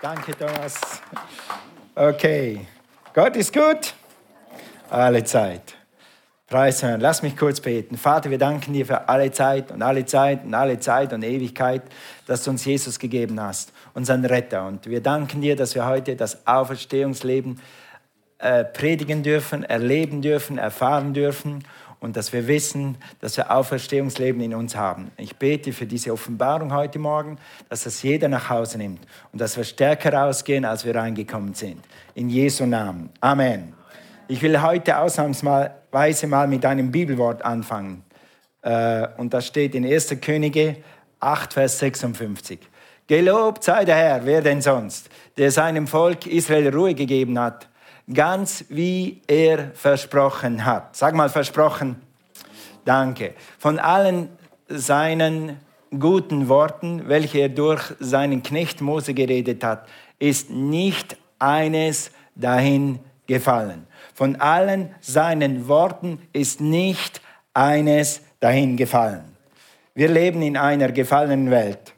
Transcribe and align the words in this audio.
Danke, 0.00 0.32
Thomas. 0.36 0.80
Okay. 1.96 2.66
Gott 3.12 3.34
ist 3.34 3.52
gut. 3.52 3.94
Alle 4.90 5.24
Zeit. 5.24 5.74
Preis 6.46 6.84
hören. 6.84 7.00
Lass 7.00 7.22
mich 7.22 7.36
kurz 7.36 7.60
beten. 7.60 7.96
Vater, 7.96 8.30
wir 8.30 8.38
danken 8.38 8.72
dir 8.72 8.86
für 8.86 9.08
alle 9.08 9.32
Zeit 9.32 9.72
und 9.72 9.82
alle 9.82 10.06
Zeit 10.06 10.44
und 10.44 10.54
alle 10.54 10.78
Zeit 10.78 11.12
und 11.12 11.24
Ewigkeit, 11.24 11.82
dass 12.26 12.44
du 12.44 12.50
uns 12.50 12.64
Jesus 12.64 13.00
gegeben 13.00 13.40
hast, 13.40 13.72
unseren 13.92 14.24
Retter. 14.24 14.66
Und 14.66 14.86
wir 14.86 15.02
danken 15.02 15.40
dir, 15.40 15.56
dass 15.56 15.74
wir 15.74 15.84
heute 15.84 16.14
das 16.14 16.46
Auferstehungsleben 16.46 17.60
äh, 18.38 18.64
predigen 18.64 19.24
dürfen, 19.24 19.64
erleben 19.64 20.22
dürfen, 20.22 20.58
erfahren 20.58 21.12
dürfen 21.12 21.64
und 22.00 22.16
dass 22.16 22.32
wir 22.32 22.46
wissen, 22.46 22.96
dass 23.20 23.36
wir 23.36 23.50
Auferstehungsleben 23.50 24.40
in 24.40 24.54
uns 24.54 24.76
haben. 24.76 25.10
Ich 25.16 25.36
bete 25.36 25.72
für 25.72 25.86
diese 25.86 26.12
Offenbarung 26.12 26.72
heute 26.72 26.98
Morgen, 26.98 27.38
dass 27.68 27.84
das 27.84 28.02
jeder 28.02 28.28
nach 28.28 28.48
Hause 28.50 28.78
nimmt 28.78 29.00
und 29.32 29.40
dass 29.40 29.56
wir 29.56 29.64
stärker 29.64 30.12
rausgehen, 30.12 30.64
als 30.64 30.84
wir 30.84 30.94
reingekommen 30.94 31.54
sind. 31.54 31.84
In 32.14 32.28
Jesu 32.28 32.66
Namen. 32.66 33.10
Amen. 33.20 33.72
Ich 34.28 34.42
will 34.42 34.60
heute 34.60 34.98
ausnahmsweise 34.98 36.26
mal 36.26 36.46
mit 36.46 36.64
einem 36.64 36.90
Bibelwort 36.90 37.42
anfangen. 37.42 38.04
Äh, 38.62 39.08
und 39.16 39.32
das 39.32 39.46
steht 39.46 39.74
in 39.74 39.86
1. 39.86 40.16
Könige 40.20 40.76
8, 41.20 41.54
Vers 41.54 41.78
56. 41.78 42.58
Gelobt 43.06 43.64
sei 43.64 43.86
der 43.86 43.96
Herr, 43.96 44.26
wer 44.26 44.42
denn 44.42 44.60
sonst, 44.60 45.08
der 45.38 45.50
seinem 45.50 45.86
Volk 45.86 46.26
Israel 46.26 46.68
Ruhe 46.68 46.94
gegeben 46.94 47.38
hat, 47.38 47.68
ganz 48.12 48.64
wie 48.68 49.20
er 49.26 49.72
versprochen 49.74 50.64
hat. 50.64 50.96
Sag 50.96 51.14
mal 51.14 51.28
versprochen. 51.28 51.96
Danke. 52.84 53.34
Von 53.58 53.78
allen 53.78 54.30
seinen 54.68 55.58
guten 55.98 56.48
Worten, 56.48 57.08
welche 57.08 57.38
er 57.38 57.48
durch 57.48 57.82
seinen 58.00 58.42
Knecht 58.42 58.80
Mose 58.80 59.14
geredet 59.14 59.64
hat, 59.64 59.88
ist 60.18 60.50
nicht 60.50 61.16
eines 61.38 62.10
dahin 62.34 62.98
gefallen. 63.26 63.86
Von 64.14 64.36
allen 64.36 64.94
seinen 65.00 65.68
Worten 65.68 66.20
ist 66.32 66.60
nicht 66.60 67.20
eines 67.54 68.22
dahin 68.40 68.76
gefallen. 68.76 69.24
Wir 69.94 70.08
leben 70.08 70.42
in 70.42 70.56
einer 70.56 70.92
gefallenen 70.92 71.50
Welt. 71.50 71.94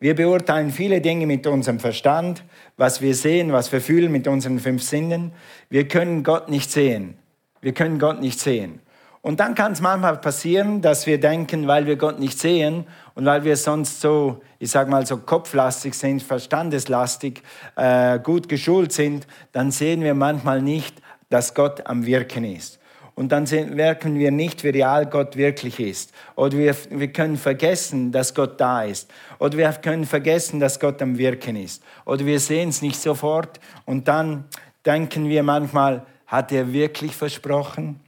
Wir 0.00 0.14
beurteilen 0.16 0.70
viele 0.70 1.00
Dinge 1.00 1.26
mit 1.26 1.46
unserem 1.46 1.78
Verstand, 1.78 2.42
was 2.76 3.00
wir 3.00 3.14
sehen, 3.14 3.52
was 3.52 3.72
wir 3.72 3.80
fühlen 3.80 4.10
mit 4.10 4.26
unseren 4.28 4.58
fünf 4.58 4.82
Sinnen. 4.82 5.32
Wir 5.68 5.88
können 5.88 6.22
Gott 6.22 6.48
nicht 6.48 6.70
sehen. 6.70 7.14
Wir 7.60 7.72
können 7.72 7.98
Gott 7.98 8.20
nicht 8.20 8.40
sehen. 8.40 8.80
Und 9.22 9.38
dann 9.38 9.54
kann 9.54 9.70
es 9.70 9.80
manchmal 9.80 10.16
passieren, 10.16 10.82
dass 10.82 11.06
wir 11.06 11.20
denken, 11.20 11.68
weil 11.68 11.86
wir 11.86 11.94
Gott 11.94 12.18
nicht 12.18 12.40
sehen 12.40 12.86
und 13.14 13.24
weil 13.24 13.44
wir 13.44 13.56
sonst 13.56 14.00
so, 14.00 14.42
ich 14.58 14.72
sag 14.72 14.88
mal 14.88 15.06
so 15.06 15.16
kopflastig 15.16 15.94
sind, 15.94 16.24
verstandeslastig, 16.24 17.40
äh, 17.76 18.18
gut 18.18 18.48
geschult 18.48 18.92
sind, 18.92 19.28
dann 19.52 19.70
sehen 19.70 20.02
wir 20.02 20.14
manchmal 20.14 20.60
nicht, 20.60 21.00
dass 21.30 21.54
Gott 21.54 21.86
am 21.86 22.04
Wirken 22.04 22.44
ist. 22.44 22.80
Und 23.22 23.28
dann 23.28 23.44
merken 23.72 24.18
wir 24.18 24.32
nicht, 24.32 24.64
wie 24.64 24.70
real 24.70 25.06
Gott 25.06 25.36
wirklich 25.36 25.78
ist. 25.78 26.12
Oder 26.34 26.58
wir, 26.58 26.74
wir 26.90 27.12
können 27.12 27.36
vergessen, 27.36 28.10
dass 28.10 28.34
Gott 28.34 28.60
da 28.60 28.82
ist. 28.82 29.08
Oder 29.38 29.58
wir 29.58 29.70
können 29.74 30.06
vergessen, 30.06 30.58
dass 30.58 30.80
Gott 30.80 31.00
am 31.00 31.16
Wirken 31.16 31.54
ist. 31.54 31.84
Oder 32.04 32.26
wir 32.26 32.40
sehen 32.40 32.70
es 32.70 32.82
nicht 32.82 33.00
sofort 33.00 33.60
und 33.86 34.08
dann 34.08 34.42
denken 34.84 35.28
wir 35.28 35.44
manchmal, 35.44 36.04
hat 36.26 36.50
er 36.50 36.72
wirklich 36.72 37.14
versprochen? 37.14 38.00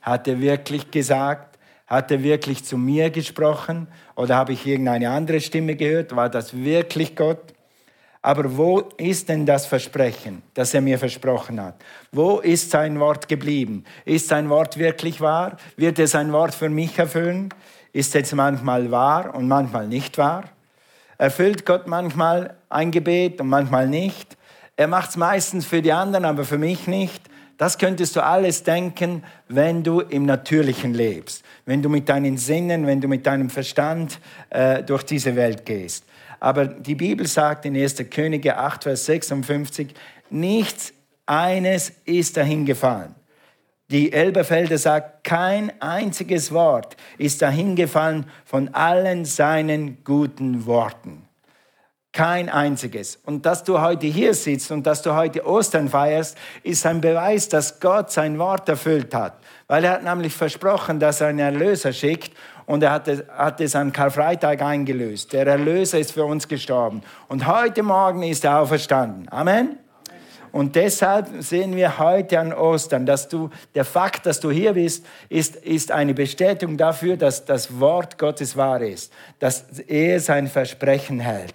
Hat 0.00 0.26
er 0.26 0.40
wirklich 0.40 0.90
gesagt? 0.90 1.58
Hat 1.86 2.10
er 2.10 2.22
wirklich 2.22 2.64
zu 2.64 2.78
mir 2.78 3.10
gesprochen? 3.10 3.88
Oder 4.16 4.36
habe 4.36 4.54
ich 4.54 4.66
irgendeine 4.66 5.10
andere 5.10 5.42
Stimme 5.42 5.76
gehört? 5.76 6.16
War 6.16 6.30
das 6.30 6.56
wirklich 6.56 7.14
Gott? 7.14 7.51
Aber 8.24 8.56
wo 8.56 8.78
ist 8.98 9.28
denn 9.28 9.44
das 9.44 9.66
Versprechen, 9.66 10.42
das 10.54 10.72
er 10.72 10.80
mir 10.80 10.96
versprochen 10.96 11.60
hat? 11.60 11.74
Wo 12.12 12.38
ist 12.38 12.70
sein 12.70 13.00
Wort 13.00 13.28
geblieben? 13.28 13.84
Ist 14.04 14.28
sein 14.28 14.48
Wort 14.48 14.78
wirklich 14.78 15.20
wahr? 15.20 15.56
Wird 15.76 15.98
er 15.98 16.06
sein 16.06 16.32
Wort 16.32 16.54
für 16.54 16.68
mich 16.68 16.96
erfüllen? 16.96 17.48
Ist 17.92 18.14
es 18.14 18.32
manchmal 18.32 18.92
wahr 18.92 19.34
und 19.34 19.48
manchmal 19.48 19.88
nicht 19.88 20.18
wahr? 20.18 20.44
Erfüllt 21.18 21.66
Gott 21.66 21.88
manchmal 21.88 22.54
ein 22.68 22.92
Gebet 22.92 23.40
und 23.40 23.48
manchmal 23.48 23.88
nicht? 23.88 24.36
Er 24.76 24.86
macht 24.86 25.10
es 25.10 25.16
meistens 25.16 25.66
für 25.66 25.82
die 25.82 25.92
anderen, 25.92 26.24
aber 26.24 26.44
für 26.44 26.58
mich 26.58 26.86
nicht. 26.86 27.22
Das 27.58 27.76
könntest 27.76 28.16
du 28.16 28.24
alles 28.24 28.62
denken, 28.62 29.24
wenn 29.48 29.82
du 29.82 30.00
im 30.00 30.26
Natürlichen 30.26 30.94
lebst, 30.94 31.44
wenn 31.66 31.82
du 31.82 31.88
mit 31.88 32.08
deinen 32.08 32.38
Sinnen, 32.38 32.86
wenn 32.86 33.00
du 33.00 33.08
mit 33.08 33.26
deinem 33.26 33.50
Verstand 33.50 34.20
äh, 34.50 34.82
durch 34.82 35.02
diese 35.02 35.36
Welt 35.36 35.66
gehst. 35.66 36.04
Aber 36.42 36.66
die 36.66 36.96
Bibel 36.96 37.24
sagt 37.28 37.66
in 37.66 37.76
1. 37.76 38.10
Könige 38.10 38.56
8, 38.56 38.82
Vers 38.82 39.06
56, 39.06 39.94
nichts 40.28 40.92
eines 41.24 41.92
ist 42.04 42.36
dahin 42.36 42.66
gefallen. 42.66 43.14
Die 43.92 44.12
Elberfelder 44.12 44.76
sagt, 44.76 45.22
kein 45.22 45.72
einziges 45.80 46.50
Wort 46.50 46.96
ist 47.16 47.42
dahin 47.42 47.76
gefallen 47.76 48.26
von 48.44 48.74
allen 48.74 49.24
seinen 49.24 50.02
guten 50.02 50.66
Worten. 50.66 51.28
Kein 52.10 52.48
einziges. 52.48 53.20
Und 53.24 53.46
dass 53.46 53.62
du 53.62 53.80
heute 53.80 54.08
hier 54.08 54.34
sitzt 54.34 54.72
und 54.72 54.84
dass 54.84 55.00
du 55.00 55.14
heute 55.14 55.46
Ostern 55.46 55.88
feierst, 55.88 56.36
ist 56.64 56.84
ein 56.84 57.00
Beweis, 57.00 57.48
dass 57.48 57.78
Gott 57.78 58.10
sein 58.10 58.40
Wort 58.40 58.68
erfüllt 58.68 59.14
hat. 59.14 59.38
Weil 59.68 59.84
er 59.84 59.92
hat 59.92 60.02
nämlich 60.02 60.34
versprochen, 60.34 60.98
dass 60.98 61.20
er 61.20 61.28
einen 61.28 61.38
Erlöser 61.38 61.92
schickt 61.92 62.32
und 62.66 62.82
er 62.82 62.92
hat 62.92 63.08
es, 63.08 63.22
es 63.58 63.74
an 63.74 63.92
Karfreitag 63.92 64.62
eingelöst. 64.62 65.32
Der 65.32 65.46
Erlöser 65.46 65.98
ist 65.98 66.12
für 66.12 66.24
uns 66.24 66.48
gestorben. 66.48 67.02
Und 67.28 67.46
heute 67.46 67.82
Morgen 67.82 68.22
ist 68.22 68.44
er 68.44 68.60
auferstanden. 68.60 69.28
Amen. 69.30 69.78
Und 70.52 70.76
deshalb 70.76 71.28
sehen 71.42 71.76
wir 71.76 71.98
heute 71.98 72.38
an 72.38 72.52
Ostern, 72.52 73.06
dass 73.06 73.26
du, 73.28 73.48
der 73.74 73.86
Fakt, 73.86 74.26
dass 74.26 74.38
du 74.38 74.50
hier 74.50 74.74
bist, 74.74 75.06
ist, 75.30 75.56
ist 75.56 75.90
eine 75.90 76.12
Bestätigung 76.12 76.76
dafür, 76.76 77.16
dass 77.16 77.46
das 77.46 77.80
Wort 77.80 78.18
Gottes 78.18 78.54
wahr 78.54 78.82
ist, 78.82 79.12
dass 79.38 79.80
er 79.80 80.20
sein 80.20 80.48
Versprechen 80.48 81.20
hält. 81.20 81.54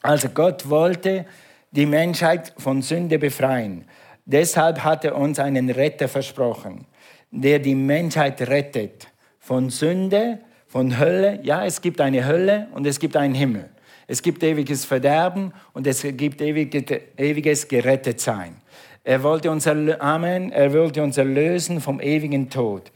Also 0.00 0.30
Gott 0.30 0.70
wollte 0.70 1.26
die 1.72 1.84
Menschheit 1.84 2.54
von 2.56 2.80
Sünde 2.80 3.18
befreien. 3.18 3.84
Deshalb 4.24 4.82
hat 4.82 5.04
er 5.04 5.16
uns 5.16 5.38
einen 5.38 5.68
Retter 5.68 6.08
versprochen, 6.08 6.86
der 7.30 7.58
die 7.58 7.74
Menschheit 7.74 8.40
rettet 8.40 9.09
von 9.40 9.70
Sünde, 9.70 10.38
von 10.68 10.98
Hölle. 10.98 11.40
Ja, 11.42 11.64
es 11.64 11.80
gibt 11.80 12.00
eine 12.00 12.26
Hölle 12.26 12.68
und 12.72 12.86
es 12.86 13.00
gibt 13.00 13.16
einen 13.16 13.34
Himmel. 13.34 13.68
Es 14.06 14.22
gibt 14.22 14.42
ewiges 14.42 14.84
Verderben 14.84 15.52
und 15.72 15.86
es 15.86 16.02
gibt 16.02 16.40
ewiges 16.40 17.68
Gerettetsein. 17.68 18.56
Er 19.02 19.22
wollte 19.22 19.50
uns, 19.50 19.66
Amen, 19.66 20.52
er 20.52 20.72
wollte 20.72 21.02
uns 21.02 21.16
erlösen 21.16 21.80
vom 21.80 22.00
ewigen 22.00 22.50
Tod. 22.50 22.92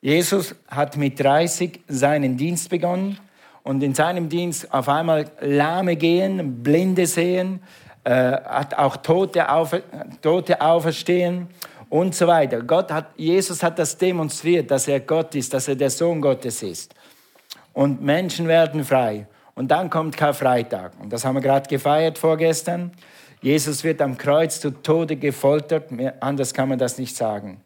Jesus 0.00 0.54
hat 0.68 0.96
mit 0.96 1.18
30 1.18 1.80
seinen 1.88 2.36
Dienst 2.36 2.70
begonnen 2.70 3.18
und 3.64 3.82
in 3.82 3.94
seinem 3.94 4.28
Dienst 4.28 4.72
auf 4.72 4.88
einmal 4.88 5.26
Lahme 5.40 5.96
gehen, 5.96 6.62
Blinde 6.62 7.06
sehen, 7.06 7.60
äh, 8.04 8.10
hat 8.10 8.78
auch 8.78 8.98
Tote, 8.98 9.50
aufer, 9.50 9.80
Tote 10.22 10.60
auferstehen 10.60 11.48
und 11.90 12.14
so 12.14 12.26
weiter. 12.26 12.62
Gott 12.62 12.90
hat, 12.90 13.10
Jesus 13.16 13.62
hat 13.62 13.78
das 13.78 13.96
demonstriert, 13.96 14.70
dass 14.70 14.88
er 14.88 15.00
Gott 15.00 15.34
ist, 15.34 15.54
dass 15.54 15.68
er 15.68 15.76
der 15.76 15.90
Sohn 15.90 16.20
Gottes 16.20 16.62
ist. 16.62 16.94
Und 17.72 18.02
Menschen 18.02 18.48
werden 18.48 18.84
frei. 18.84 19.26
Und 19.54 19.70
dann 19.70 19.90
kommt 19.90 20.16
Karfreitag. 20.16 20.92
Und 21.00 21.12
das 21.12 21.24
haben 21.24 21.36
wir 21.36 21.42
gerade 21.42 21.68
gefeiert 21.68 22.18
vorgestern. 22.18 22.92
Jesus 23.40 23.84
wird 23.84 24.00
am 24.02 24.16
Kreuz 24.16 24.60
zu 24.60 24.70
Tode 24.70 25.16
gefoltert. 25.16 25.90
Anders 26.20 26.54
kann 26.54 26.68
man 26.68 26.78
das 26.78 26.98
nicht 26.98 27.16
sagen. 27.16 27.60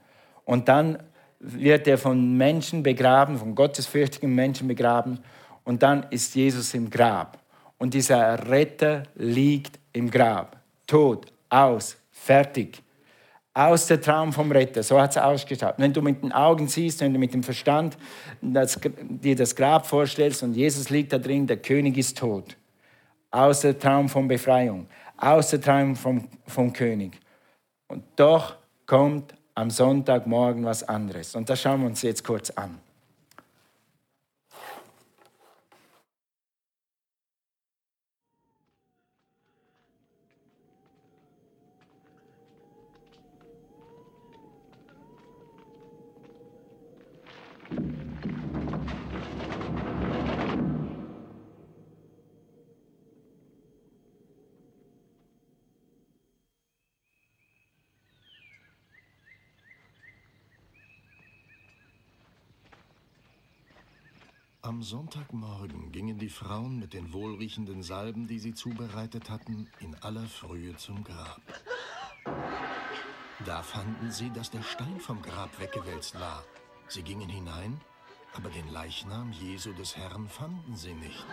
Und 0.44 0.69
dann 0.69 0.99
wird 1.38 1.87
er 1.87 1.99
von 1.99 2.37
Menschen 2.37 2.82
begraben, 2.82 3.38
von 3.38 3.55
gottesfürchtigen 3.55 4.34
Menschen 4.34 4.69
begraben. 4.69 5.19
Und 5.65 5.82
dann 5.82 6.06
ist 6.11 6.34
Jesus 6.34 6.72
im 6.75 6.91
Grab. 6.91 7.38
Und 7.78 7.94
dieser 7.94 8.49
Retter 8.49 9.05
liegt 9.15 9.78
im 9.93 10.11
Grab. 10.11 10.56
Tot, 10.87 11.32
aus, 11.49 11.97
fertig 12.11 12.82
aus 13.54 13.87
der 13.87 14.00
Traum 14.00 14.32
vom 14.32 14.50
Retter. 14.50 14.82
So 14.82 15.00
hat 15.00 15.10
es 15.10 15.19
ausgeschaut. 15.19 15.75
Wenn 15.76 15.93
du 15.93 16.00
mit 16.00 16.22
den 16.22 16.32
Augen 16.32 16.69
siehst, 16.69 17.00
wenn 17.00 17.12
du 17.12 17.19
mit 17.19 17.34
dem 17.34 17.43
Verstand 17.43 17.99
das, 18.40 18.81
dir 18.81 19.37
das 19.37 19.54
Grab 19.54 19.87
vorstellst 19.87 20.43
und 20.43 20.54
Jesus 20.54 20.90
liegt 20.90 21.12
da 21.12 21.19
drin, 21.19 21.46
der 21.46 21.58
König 21.58 21.99
ist 21.99 22.19
tot. 22.19 22.56
Aus 23.31 23.60
der 23.60 23.78
Traum 23.78 24.08
von 24.08 24.28
Befreiung. 24.28 24.87
Aus 25.16 25.50
der 25.50 25.60
Traum 25.60 25.96
vom, 25.96 26.28
vom 26.46 26.72
König. 26.72 27.19
Und 27.88 28.04
doch 28.16 28.56
kommt 28.87 29.34
am 29.54 29.70
Sonntagmorgen 29.70 30.64
was 30.64 30.82
anderes. 30.82 31.34
Und 31.34 31.49
das 31.49 31.60
schauen 31.60 31.81
wir 31.82 31.87
uns 31.88 32.02
jetzt 32.02 32.25
kurz 32.25 32.50
an. 32.50 32.78
Am 64.64 64.81
Sonntagmorgen 64.81 65.91
gingen 65.91 66.19
die 66.19 66.29
Frauen 66.29 66.79
mit 66.79 66.93
den 66.93 67.12
wohlriechenden 67.12 67.82
Salben, 67.82 68.29
die 68.29 68.38
sie 68.38 68.55
zubereitet 68.55 69.29
hatten, 69.29 69.69
in 69.81 69.97
aller 69.97 70.29
Frühe 70.29 70.76
zum 70.76 71.03
Grab. 71.03 71.43
Da 73.44 73.64
fanden 73.64 74.12
sie, 74.12 74.31
dass 74.31 74.53
der 74.53 74.62
Stein 74.62 75.00
vom 75.00 75.20
Grab 75.20 75.59
weggewälzt 75.59 76.14
war. 76.20 76.44
Sie 76.87 77.03
gingen 77.03 77.29
hinein, 77.29 77.81
aber 78.35 78.50
den 78.50 78.69
Leichnam 78.69 79.32
Jesu 79.32 79.73
des 79.73 79.97
Herrn 79.97 80.29
fanden 80.29 80.76
sie 80.76 80.94
nicht. 80.94 81.26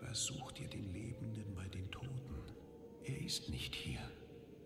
Was 0.00 0.24
sucht 0.24 0.58
ihr 0.60 0.68
den 0.68 0.92
Lebenden 0.92 1.54
bei 1.54 1.68
den 1.68 1.90
Toten? 1.90 2.42
Er 3.04 3.20
ist 3.20 3.48
nicht 3.48 3.74
hier. 3.74 4.00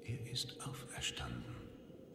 Er 0.05 0.31
ist 0.31 0.61
auferstanden. 0.67 1.55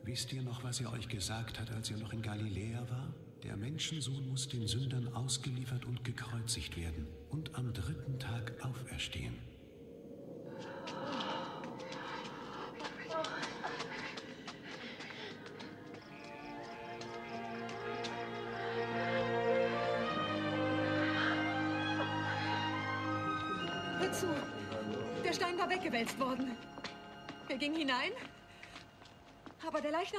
Wisst 0.04 0.32
ihr 0.34 0.42
noch, 0.42 0.64
was 0.64 0.80
er 0.82 0.92
euch 0.94 1.08
gesagt 1.08 1.60
hat, 1.60 1.72
als 1.72 1.92
ihr 1.92 1.98
noch 1.98 2.14
in 2.14 2.22
Galiläa 2.22 2.90
war? 2.90 3.14
Der 3.44 3.58
Menschensohn 3.58 4.28
muss 4.30 4.48
den 4.48 4.68
Sündern 4.68 5.14
ausgeliefert 5.14 5.86
und 5.86 6.04
gekreuzigt 6.04 6.78
werden 6.78 7.08
und 7.30 7.54
am 7.56 7.74
dritten 7.74 8.18
Tag 8.18 8.54
auferstehen. 8.66 9.36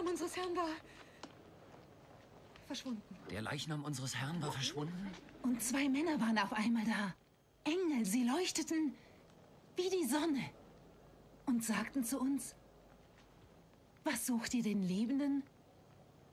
Unseres 0.09 0.37
Herrn 0.37 0.57
war 0.57 0.69
verschwunden. 2.67 3.03
Der 3.31 3.43
Leichnam 3.43 3.85
unseres 3.85 4.17
Herrn 4.17 4.41
war 4.43 4.53
verschwunden? 4.53 5.11
Und 5.43 5.63
zwei 5.63 5.89
Männer 5.89 6.21
waren 6.21 6.39
auf 6.39 6.53
einmal 6.53 6.85
da. 6.85 7.15
Engel, 7.65 8.05
sie 8.05 8.25
leuchteten 8.25 8.95
wie 9.77 9.91
die 9.91 10.07
Sonne 10.07 10.51
und 11.47 11.65
sagten 11.65 12.05
zu 12.05 12.19
uns, 12.21 12.55
was 14.05 14.27
sucht 14.27 14.55
ihr 14.55 14.63
den 14.63 14.83
Lebenden 14.83 15.43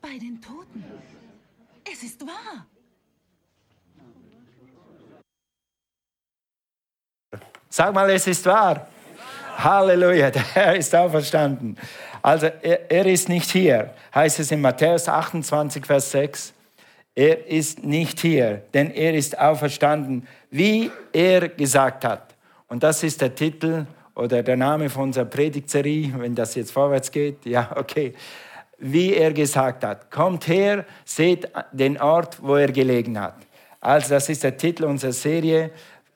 bei 0.01 0.17
den 0.17 0.41
Toten? 0.41 0.83
Es 1.91 2.03
ist 2.03 2.25
wahr. 2.25 2.65
Sag 7.69 7.93
mal, 7.93 8.09
es 8.09 8.25
ist 8.27 8.45
wahr. 8.45 8.87
Halleluja, 9.57 10.31
der 10.37 10.43
Herr 10.53 10.75
ist 10.75 10.93
auferstanden. 10.95 11.77
Also 12.25 12.47
er, 12.63 12.89
er, 12.89 13.05
ist 13.05 13.29
nicht 13.29 13.51
hier, 13.51 13.91
heißt 14.15 14.39
es 14.39 14.49
in 14.49 14.59
Matthäus 14.59 15.07
28, 15.07 15.85
Vers 15.85 16.09
6. 16.09 16.55
Er 17.13 17.45
ist 17.45 17.83
nicht 17.83 18.19
hier, 18.19 18.63
denn 18.73 18.89
er 18.89 19.13
ist 19.13 19.37
auferstanden, 19.37 20.27
wie 20.49 20.89
er 21.13 21.49
gesagt 21.49 22.03
hat. 22.03 22.33
Und 22.67 22.81
das 22.81 23.03
ist 23.03 23.21
der 23.21 23.35
Titel 23.35 23.85
oder 24.15 24.41
der 24.41 24.57
Name 24.57 24.89
von 24.89 25.03
unserer 25.03 25.25
Predigtserie, 25.25 26.15
wenn 26.17 26.33
das 26.33 26.55
jetzt 26.55 26.71
vorwärts 26.71 27.11
geht. 27.11 27.45
Ja, 27.45 27.69
okay. 27.75 28.15
Wie 28.79 29.13
er 29.13 29.31
gesagt 29.31 29.83
hat. 29.83 30.09
Kommt 30.09 30.47
her, 30.47 30.83
seht 31.05 31.47
den 31.73 32.01
Ort, 32.01 32.41
wo 32.41 32.55
er 32.55 32.71
gelegen 32.71 33.21
hat. 33.21 33.35
Also 33.79 34.09
das 34.15 34.29
ist 34.29 34.43
der 34.43 34.57
Titel 34.57 34.85
unserer 34.85 35.11
Serie 35.11 35.69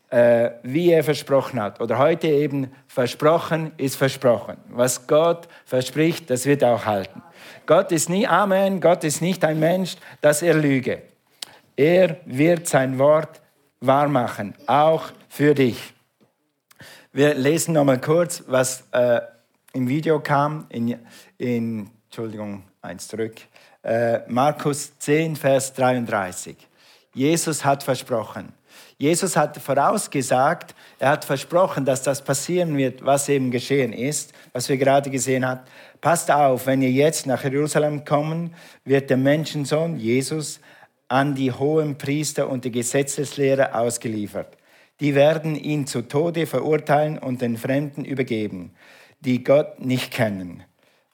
äh, 0.09 0.51
wie 0.63 0.91
er 0.91 1.03
versprochen 1.03 1.61
hat. 1.61 1.81
Oder 1.81 1.97
heute 1.97 2.27
eben, 2.27 2.71
versprochen 2.87 3.71
ist 3.77 3.95
versprochen. 3.95 4.57
Was 4.69 5.07
Gott 5.07 5.47
verspricht, 5.65 6.29
das 6.29 6.45
wird 6.45 6.63
auch 6.63 6.85
halten. 6.85 7.21
Gott 7.65 7.91
ist 7.91 8.09
nie 8.09 8.27
Amen, 8.27 8.81
Gott 8.81 9.03
ist 9.03 9.21
nicht 9.21 9.45
ein 9.45 9.59
Mensch, 9.59 9.95
dass 10.21 10.41
er 10.41 10.55
lüge. 10.55 11.01
Er 11.75 12.17
wird 12.25 12.67
sein 12.67 12.97
Wort 12.99 13.41
wahrmachen, 13.79 14.55
auch 14.67 15.11
für 15.29 15.53
dich. 15.53 15.93
Wir 17.13 17.33
lesen 17.33 17.73
nochmal 17.73 18.01
kurz, 18.01 18.43
was 18.47 18.83
äh, 18.91 19.21
im 19.73 19.87
Video 19.87 20.19
kam, 20.19 20.65
in, 20.69 20.99
in 21.37 21.89
Entschuldigung, 22.05 22.63
eins 22.81 23.07
zurück, 23.07 23.35
äh, 23.83 24.19
Markus 24.27 24.97
10, 24.99 25.35
Vers 25.35 25.73
33. 25.73 26.57
Jesus 27.13 27.63
hat 27.63 27.83
versprochen, 27.83 28.51
Jesus 29.01 29.37
hat 29.37 29.57
vorausgesagt, 29.57 30.75
er 30.99 31.11
hat 31.11 31.23
versprochen, 31.23 31.85
dass 31.85 32.03
das 32.03 32.21
passieren 32.21 32.75
wird, 32.75 33.05
was 33.05 33.29
eben 33.29 33.49
geschehen 33.49 33.93
ist, 33.93 34.33
was 34.51 34.67
wir 34.67 34.75
gerade 34.75 35.09
gesehen 35.09 35.47
haben. 35.47 35.61
Passt 36.01 36.29
auf, 36.29 36.67
wenn 36.67 36.81
ihr 36.81 36.91
jetzt 36.91 37.25
nach 37.25 37.45
Jerusalem 37.45 38.03
kommen, 38.03 38.53
wird 38.83 39.09
der 39.09 39.15
Menschensohn 39.15 39.97
Jesus 39.97 40.59
an 41.07 41.33
die 41.33 41.53
hohen 41.53 41.97
Priester 41.97 42.49
und 42.49 42.65
die 42.65 42.71
Gesetzeslehrer 42.71 43.73
ausgeliefert. 43.73 44.57
Die 44.99 45.15
werden 45.15 45.55
ihn 45.55 45.87
zu 45.87 46.01
Tode 46.01 46.45
verurteilen 46.45 47.17
und 47.17 47.41
den 47.41 47.57
Fremden 47.57 48.03
übergeben, 48.03 48.73
die 49.21 49.45
Gott 49.45 49.79
nicht 49.79 50.11
kennen. 50.11 50.65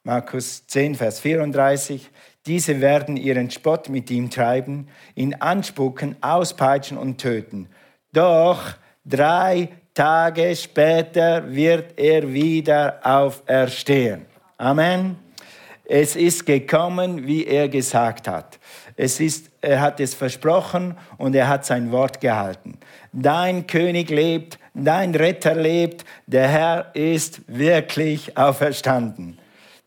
Markus 0.04 0.66
10, 0.66 0.96
Vers 0.96 1.20
34. 1.20 2.10
Diese 2.46 2.80
werden 2.80 3.18
ihren 3.18 3.50
Spott 3.50 3.90
mit 3.90 4.12
ihm 4.12 4.30
treiben, 4.30 4.88
ihn 5.16 5.34
anspucken, 5.34 6.16
auspeitschen 6.22 6.98
und 6.98 7.18
töten. 7.18 7.68
Doch 8.14 8.62
drei 9.04 9.70
Tage 9.96 10.56
später 10.56 11.54
wird 11.54 11.98
er 11.98 12.32
wieder 12.32 13.00
auferstehen. 13.02 14.26
Amen. 14.58 15.18
Es 15.86 16.16
ist 16.16 16.46
gekommen, 16.46 17.28
wie 17.28 17.46
er 17.46 17.70
gesagt 17.70 18.28
hat. 18.28 18.60
Es 18.96 19.20
ist, 19.20 19.52
er 19.62 19.82
hat 19.82 20.00
es 20.00 20.14
versprochen 20.14 20.96
und 21.18 21.36
er 21.36 21.48
hat 21.48 21.66
sein 21.66 21.92
Wort 21.92 22.22
gehalten. 22.22 22.78
Dein 23.12 23.68
König 23.68 24.10
lebt, 24.10 24.58
dein 24.74 25.14
Retter 25.14 25.56
lebt, 25.56 26.06
der 26.26 26.48
Herr 26.48 26.92
ist 26.96 27.42
wirklich 27.48 28.38
auferstanden. 28.38 29.38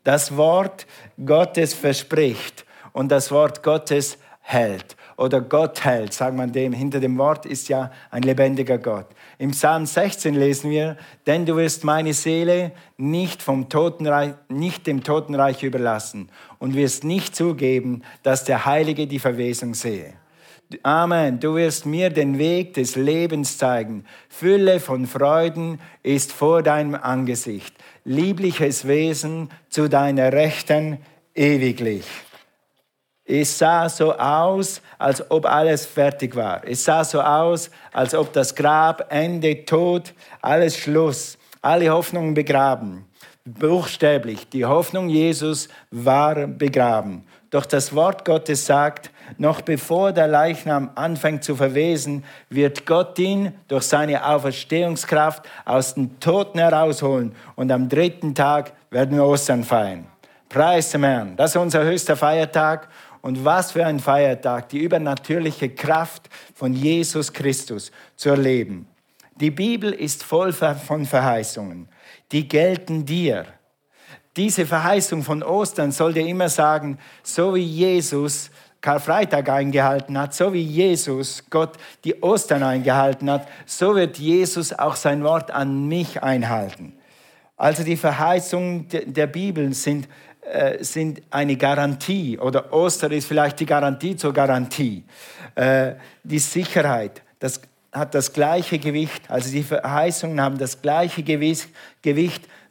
Das 0.03 0.35
Wort 0.37 0.85
Gottes 1.23 1.73
verspricht 1.73 2.65
und 2.93 3.11
das 3.11 3.31
Wort 3.31 3.63
Gottes 3.63 4.17
hält 4.41 4.95
oder 5.19 5.41
Gott 5.41 5.83
hält, 5.83 6.13
sagt 6.13 6.35
man 6.35 6.51
dem. 6.51 6.71
Hinter 6.71 6.99
dem 6.99 7.17
Wort 7.17 7.45
ist 7.45 7.67
ja 7.67 7.91
ein 8.09 8.23
lebendiger 8.23 8.77
Gott. 8.77 9.07
Im 9.37 9.51
Psalm 9.51 9.85
16 9.85 10.33
lesen 10.33 10.71
wir, 10.71 10.95
denn 11.27 11.45
du 11.45 11.57
wirst 11.57 11.83
meine 11.83 12.13
Seele 12.13 12.71
nicht, 12.97 13.43
vom 13.43 13.67
Totenreich, 13.67 14.33
nicht 14.47 14.87
dem 14.87 15.03
Totenreich 15.03 15.61
überlassen 15.63 16.29
und 16.57 16.73
wirst 16.73 17.03
nicht 17.03 17.35
zugeben, 17.35 18.03
dass 18.23 18.45
der 18.45 18.65
Heilige 18.65 19.07
die 19.07 19.19
Verwesung 19.19 19.73
sehe. 19.73 20.13
Amen. 20.83 21.39
Du 21.39 21.55
wirst 21.55 21.85
mir 21.85 22.11
den 22.11 22.37
Weg 22.37 22.75
des 22.75 22.95
Lebens 22.95 23.57
zeigen. 23.57 24.05
Fülle 24.29 24.79
von 24.79 25.07
Freuden 25.07 25.81
ist 26.03 26.31
vor 26.31 26.61
deinem 26.61 26.95
Angesicht. 26.95 27.75
Liebliches 28.09 28.87
Wesen 28.87 29.51
zu 29.69 29.87
deiner 29.87 30.33
Rechten 30.33 30.97
ewiglich. 31.35 32.05
Es 33.23 33.55
sah 33.55 33.87
so 33.87 34.15
aus, 34.15 34.81
als 34.97 35.29
ob 35.29 35.45
alles 35.45 35.85
fertig 35.85 36.35
war. 36.35 36.67
Es 36.67 36.83
sah 36.83 37.03
so 37.03 37.21
aus, 37.21 37.69
als 37.93 38.15
ob 38.15 38.33
das 38.33 38.55
Grab, 38.55 39.05
Ende, 39.13 39.63
Tod, 39.63 40.15
alles 40.41 40.75
Schluss, 40.75 41.37
alle 41.61 41.91
Hoffnungen 41.91 42.33
begraben. 42.33 43.05
Buchstäblich, 43.45 44.49
die 44.49 44.65
Hoffnung 44.65 45.07
Jesus 45.07 45.69
war 45.91 46.47
begraben. 46.47 47.27
Doch 47.49 47.65
das 47.65 47.95
Wort 47.95 48.25
Gottes 48.25 48.65
sagt, 48.65 49.09
noch 49.37 49.61
bevor 49.61 50.11
der 50.11 50.27
Leichnam 50.27 50.91
anfängt 50.95 51.43
zu 51.43 51.55
verwesen, 51.55 52.23
wird 52.49 52.85
Gott 52.85 53.17
ihn 53.17 53.53
durch 53.67 53.83
seine 53.83 54.25
Auferstehungskraft 54.25 55.47
aus 55.65 55.95
den 55.95 56.19
Toten 56.19 56.59
herausholen 56.59 57.33
und 57.55 57.71
am 57.71 57.89
dritten 57.89 58.35
Tag 58.35 58.73
werden 58.91 59.17
wir 59.17 59.25
Ostern 59.25 59.63
feiern. 59.63 60.05
Preis 60.49 60.89
dem 60.91 61.03
Herrn. 61.03 61.35
Das 61.35 61.51
ist 61.51 61.61
unser 61.61 61.83
höchster 61.83 62.17
Feiertag. 62.17 62.89
Und 63.21 63.43
was 63.43 63.73
für 63.73 63.85
ein 63.85 63.99
Feiertag, 63.99 64.69
die 64.69 64.79
übernatürliche 64.79 65.69
Kraft 65.69 66.29
von 66.55 66.73
Jesus 66.73 67.33
Christus 67.33 67.91
zu 68.15 68.29
erleben. 68.29 68.87
Die 69.39 69.51
Bibel 69.51 69.91
ist 69.91 70.23
voll 70.23 70.53
von 70.53 71.05
Verheißungen. 71.05 71.89
Die 72.31 72.47
gelten 72.47 73.05
dir. 73.05 73.45
Diese 74.39 74.65
Verheißung 74.65 75.23
von 75.23 75.43
Ostern 75.43 75.91
soll 75.91 76.13
dir 76.13 76.25
immer 76.25 76.47
sagen, 76.47 76.97
so 77.23 77.55
wie 77.55 77.59
Jesus 77.59 78.51
Karfreitag 78.79 79.49
eingehalten 79.49 80.17
hat, 80.17 80.33
so 80.33 80.53
wie 80.53 80.61
Jesus 80.61 81.43
Gott 81.49 81.73
die 82.05 82.23
Ostern 82.23 82.63
eingehalten 82.63 83.29
hat, 83.29 83.49
so 83.65 83.95
wird 83.95 84.17
Jesus 84.17 84.71
auch 84.71 84.95
sein 84.95 85.25
Wort 85.25 85.51
an 85.51 85.89
mich 85.89 86.23
einhalten. 86.23 86.93
Also 87.57 87.83
die 87.83 87.97
Verheißungen 87.97 88.87
der 89.07 89.27
Bibel 89.27 89.73
sind, 89.73 90.07
äh, 90.49 90.81
sind 90.85 91.21
eine 91.31 91.57
Garantie 91.57 92.39
oder 92.39 92.71
Ostern 92.71 93.11
ist 93.11 93.27
vielleicht 93.27 93.59
die 93.59 93.65
Garantie 93.65 94.15
zur 94.15 94.31
Garantie. 94.31 95.03
Äh, 95.55 95.95
die 96.23 96.39
Sicherheit, 96.39 97.23
das 97.39 97.59
hat 97.91 98.13
das 98.13 98.33
gleiche 98.33 98.79
Gewicht, 98.79 99.29
also 99.29 99.51
die 99.51 99.63
Verheißungen 99.63 100.39
haben 100.39 100.57
das 100.57 100.81
gleiche 100.81 101.23
Gewicht, 101.23 101.69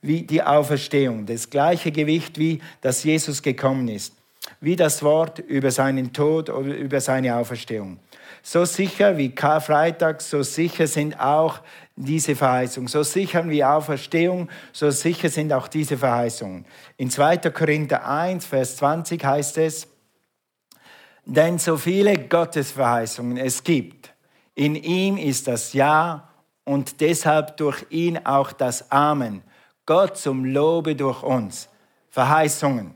wie 0.01 0.23
die 0.23 0.43
Auferstehung, 0.43 1.27
das 1.27 1.51
gleiche 1.51 1.91
Gewicht 1.91 2.39
wie, 2.39 2.61
dass 2.81 3.03
Jesus 3.03 3.43
gekommen 3.43 3.89
ist, 3.89 4.15
wie 4.61 4.77
das 4.77 5.03
Wort 5.03 5.41
über 5.41 5.71
seinen 5.71 6.13
Tod 6.13 6.51
oder 6.51 6.75
über 6.75 7.01
seine 7.01 7.37
Auferstehung. 7.37 7.99
So 8.43 8.65
sicher 8.65 9.17
wie 9.17 9.31
Karfreitag, 9.31 10.23
so 10.23 10.43
sicher 10.43 10.87
sind 10.87 11.19
auch 11.19 11.61
diese 11.97 12.37
Verheißungen. 12.37 12.87
So 12.87 13.03
sicher 13.03 13.49
wie 13.49 13.65
Auferstehung, 13.65 14.49
so 14.73 14.91
sicher 14.91 15.29
sind 15.29 15.53
auch 15.53 15.67
diese 15.67 15.99
Verheißungen. 15.99 16.65
In 16.97 17.11
2. 17.11 17.39
Korinther 17.51 18.09
1, 18.09 18.47
Vers 18.47 18.77
20 18.77 19.25
heißt 19.25 19.59
es, 19.59 19.89
denn 21.25 21.59
so 21.59 21.77
viele 21.77 22.17
Gottesverheißungen 22.17 23.37
es 23.37 23.63
gibt, 23.63 24.08
in 24.59 24.75
ihm 24.75 25.17
ist 25.17 25.47
das 25.47 25.73
Ja 25.73 26.29
und 26.65 27.01
deshalb 27.01 27.57
durch 27.59 27.87
ihn 27.91 28.19
auch 28.27 28.51
das 28.51 28.91
Amen. 28.91 29.43
Gott 29.87 30.19
zum 30.19 30.45
Lobe 30.45 30.97
durch 30.97 31.23
uns. 31.23 31.69
Verheißungen, 32.11 32.93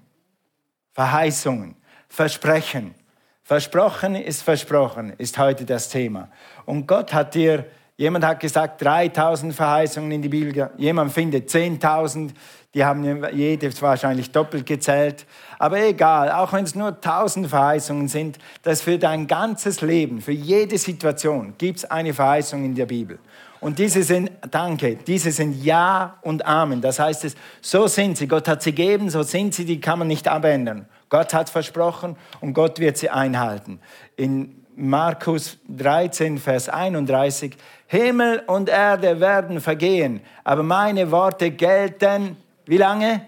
Verheißungen, 0.90 1.76
Versprechen. 2.08 2.96
Versprochen 3.44 4.16
ist 4.16 4.42
versprochen, 4.42 5.12
ist 5.18 5.38
heute 5.38 5.64
das 5.64 5.88
Thema. 5.88 6.30
Und 6.64 6.88
Gott 6.88 7.12
hat 7.12 7.36
dir, 7.36 7.66
jemand 7.96 8.24
hat 8.24 8.40
gesagt, 8.40 8.82
3000 8.82 9.54
Verheißungen 9.54 10.10
in 10.10 10.22
die 10.22 10.28
Bibel, 10.28 10.70
jemand 10.78 11.12
findet 11.12 11.48
10.000, 11.48 12.30
die 12.74 12.84
haben 12.84 13.24
jede 13.32 13.82
wahrscheinlich 13.82 14.30
doppelt 14.30 14.64
gezählt. 14.64 15.26
Aber 15.58 15.78
egal, 15.80 16.32
auch 16.32 16.52
wenn 16.52 16.64
es 16.64 16.74
nur 16.74 16.88
1000 16.88 17.48
Verheißungen 17.48 18.08
sind, 18.08 18.38
das 18.62 18.80
für 18.80 18.98
dein 18.98 19.26
ganzes 19.26 19.82
Leben, 19.82 20.22
für 20.22 20.32
jede 20.32 20.78
Situation 20.78 21.54
gibt 21.58 21.78
es 21.78 21.84
eine 21.84 22.14
Verheißung 22.14 22.64
in 22.64 22.74
der 22.74 22.86
Bibel. 22.86 23.18
Und 23.60 23.78
diese 23.78 24.02
sind, 24.02 24.32
danke, 24.50 24.96
diese 24.96 25.30
sind 25.30 25.62
Ja 25.62 26.18
und 26.22 26.44
Amen. 26.44 26.80
Das 26.80 26.98
heißt 26.98 27.26
es, 27.26 27.36
so 27.60 27.86
sind 27.86 28.16
sie. 28.16 28.26
Gott 28.26 28.48
hat 28.48 28.62
sie 28.62 28.74
gegeben, 28.74 29.08
so 29.08 29.22
sind 29.22 29.54
sie, 29.54 29.64
die 29.64 29.80
kann 29.80 30.00
man 30.00 30.08
nicht 30.08 30.26
abändern. 30.26 30.86
Gott 31.08 31.32
hat 31.32 31.48
versprochen 31.48 32.16
und 32.40 32.54
Gott 32.54 32.80
wird 32.80 32.96
sie 32.96 33.10
einhalten. 33.10 33.80
In 34.16 34.62
Markus 34.74 35.58
13, 35.68 36.38
Vers 36.38 36.70
31, 36.70 37.56
Himmel 37.86 38.42
und 38.46 38.68
Erde 38.68 39.20
werden 39.20 39.60
vergehen, 39.60 40.22
aber 40.42 40.62
meine 40.62 41.10
Worte 41.10 41.50
gelten, 41.50 42.36
wie 42.66 42.76
lange? 42.76 43.26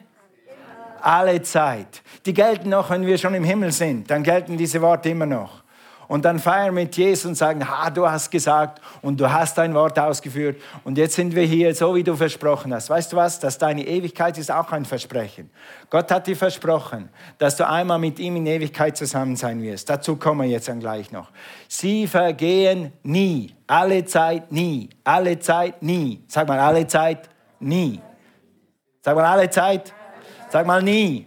Alle 1.01 1.43
Zeit. 1.43 2.03
Die 2.25 2.33
gelten 2.33 2.71
noch, 2.71 2.91
wenn 2.91 3.07
wir 3.07 3.19
schon 3.19 3.35
im 3.35 3.45
Himmel 3.45 3.73
sind, 3.73 4.11
dann 4.11 4.23
gelten 4.23 4.57
diese 4.57 4.81
Worte 4.81 5.11
immer 5.11 5.27
noch 5.27 5.65
und 6.09 6.25
dann 6.25 6.39
feiern 6.39 6.75
mit 6.75 6.97
Jesus 6.97 7.25
und 7.25 7.35
sagen, 7.35 7.69
ha, 7.69 7.91
du 7.91 8.09
hast 8.09 8.31
gesagt 8.31 8.81
und 9.03 9.21
du 9.21 9.31
hast 9.31 9.59
dein 9.59 9.75
Wort 9.75 9.99
ausgeführt 9.99 10.61
und 10.85 10.99
jetzt 10.99 11.15
sind 11.15 11.35
wir 11.35 11.45
hier, 11.45 11.75
so 11.75 11.95
wie 11.95 12.03
du 12.03 12.15
versprochen 12.15 12.73
hast. 12.75 12.91
Weißt 12.91 13.13
du 13.13 13.17
was, 13.17 13.41
dass 13.41 13.59
deine 13.59 13.87
Ewigkeit 13.87 14.39
ist 14.39 14.51
auch 14.51 14.71
ein 14.73 14.85
Versprechen. 14.85 15.51
Gott 15.91 16.11
hat 16.11 16.27
dir 16.27 16.37
versprochen, 16.37 17.09
dass 17.39 17.57
du 17.57 17.69
einmal 17.69 17.99
mit 17.99 18.19
ihm 18.19 18.37
in 18.37 18.47
Ewigkeit 18.47 18.97
zusammen 18.97 19.37
sein 19.37 19.63
wirst. 19.63 19.89
Dazu 19.89 20.17
kommen 20.17 20.43
wir 20.43 20.49
jetzt 20.49 20.69
dann 20.69 20.81
gleich 20.81 21.11
noch. 21.13 21.31
Sie 21.69 22.07
vergehen 22.07 22.93
nie, 23.03 23.55
alle 23.67 24.05
Zeit 24.05 24.53
nie, 24.53 24.91
alle 25.05 25.39
Zeit 25.39 25.83
nie. 25.83 26.23
Sag 26.29 26.49
mal, 26.49 26.59
alle 26.59 26.87
Zeit 26.87 27.29
nie. 27.61 28.01
Sag 29.05 29.17
mal, 29.17 29.27
alle 29.27 29.51
Zeit. 29.51 29.93
Sag 30.49 30.67
mal, 30.67 30.83
nie. 30.83 31.27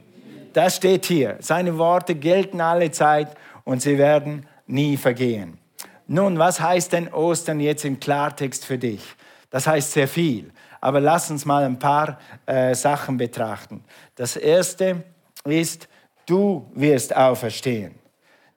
Das 0.51 0.77
steht 0.77 1.05
hier. 1.05 1.37
Seine 1.41 1.77
Worte 1.77 2.15
gelten 2.15 2.59
alle 2.59 2.89
Zeit 2.89 3.37
und 3.65 3.83
sie 3.83 3.99
werden 3.99 4.47
nie 4.65 4.97
vergehen. 4.97 5.59
Nun, 6.07 6.39
was 6.39 6.59
heißt 6.59 6.93
denn 6.93 7.13
Ostern 7.13 7.59
jetzt 7.59 7.85
im 7.85 7.99
Klartext 7.99 8.65
für 8.65 8.79
dich? 8.79 9.03
Das 9.51 9.67
heißt 9.67 9.91
sehr 9.91 10.07
viel. 10.07 10.51
Aber 10.81 10.99
lass 10.99 11.29
uns 11.29 11.45
mal 11.45 11.65
ein 11.65 11.77
paar 11.77 12.17
äh, 12.47 12.73
Sachen 12.73 13.17
betrachten. 13.17 13.83
Das 14.15 14.37
erste 14.37 15.03
ist, 15.45 15.87
du 16.25 16.71
wirst 16.73 17.15
auferstehen. 17.15 17.93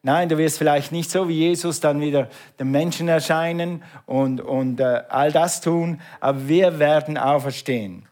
Nein, 0.03 0.31
du 0.31 0.39
wirst 0.39 0.57
vielleicht 0.57 0.93
nicht 0.93 1.11
so 1.11 1.29
wie 1.29 1.35
Jesus 1.35 1.81
dann 1.81 2.01
wieder 2.01 2.31
den 2.59 2.71
Menschen 2.71 3.09
erscheinen 3.09 3.83
und, 4.07 4.41
und 4.41 4.81
äh, 4.81 5.03
all 5.11 5.31
das 5.31 5.61
tun, 5.61 6.01
aber 6.21 6.49
wir 6.49 6.79
werden 6.79 7.19
auferstehen. 7.19 8.07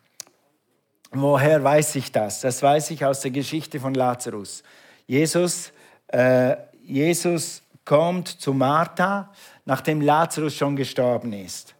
Woher 1.10 1.62
weiß 1.62 1.96
ich 1.96 2.12
das? 2.12 2.40
Das 2.40 2.62
weiß 2.62 2.90
ich 2.90 3.04
aus 3.04 3.20
der 3.20 3.30
Geschichte 3.30 3.80
von 3.80 3.94
Lazarus. 3.94 4.62
Jesus, 5.06 5.72
äh, 6.08 6.56
Jesus 6.82 7.62
kommt 7.84 8.28
zu 8.28 8.52
Martha, 8.52 9.30
nachdem 9.64 10.02
Lazarus 10.02 10.54
schon 10.54 10.76
gestorben 10.76 11.32
ist. 11.32 11.74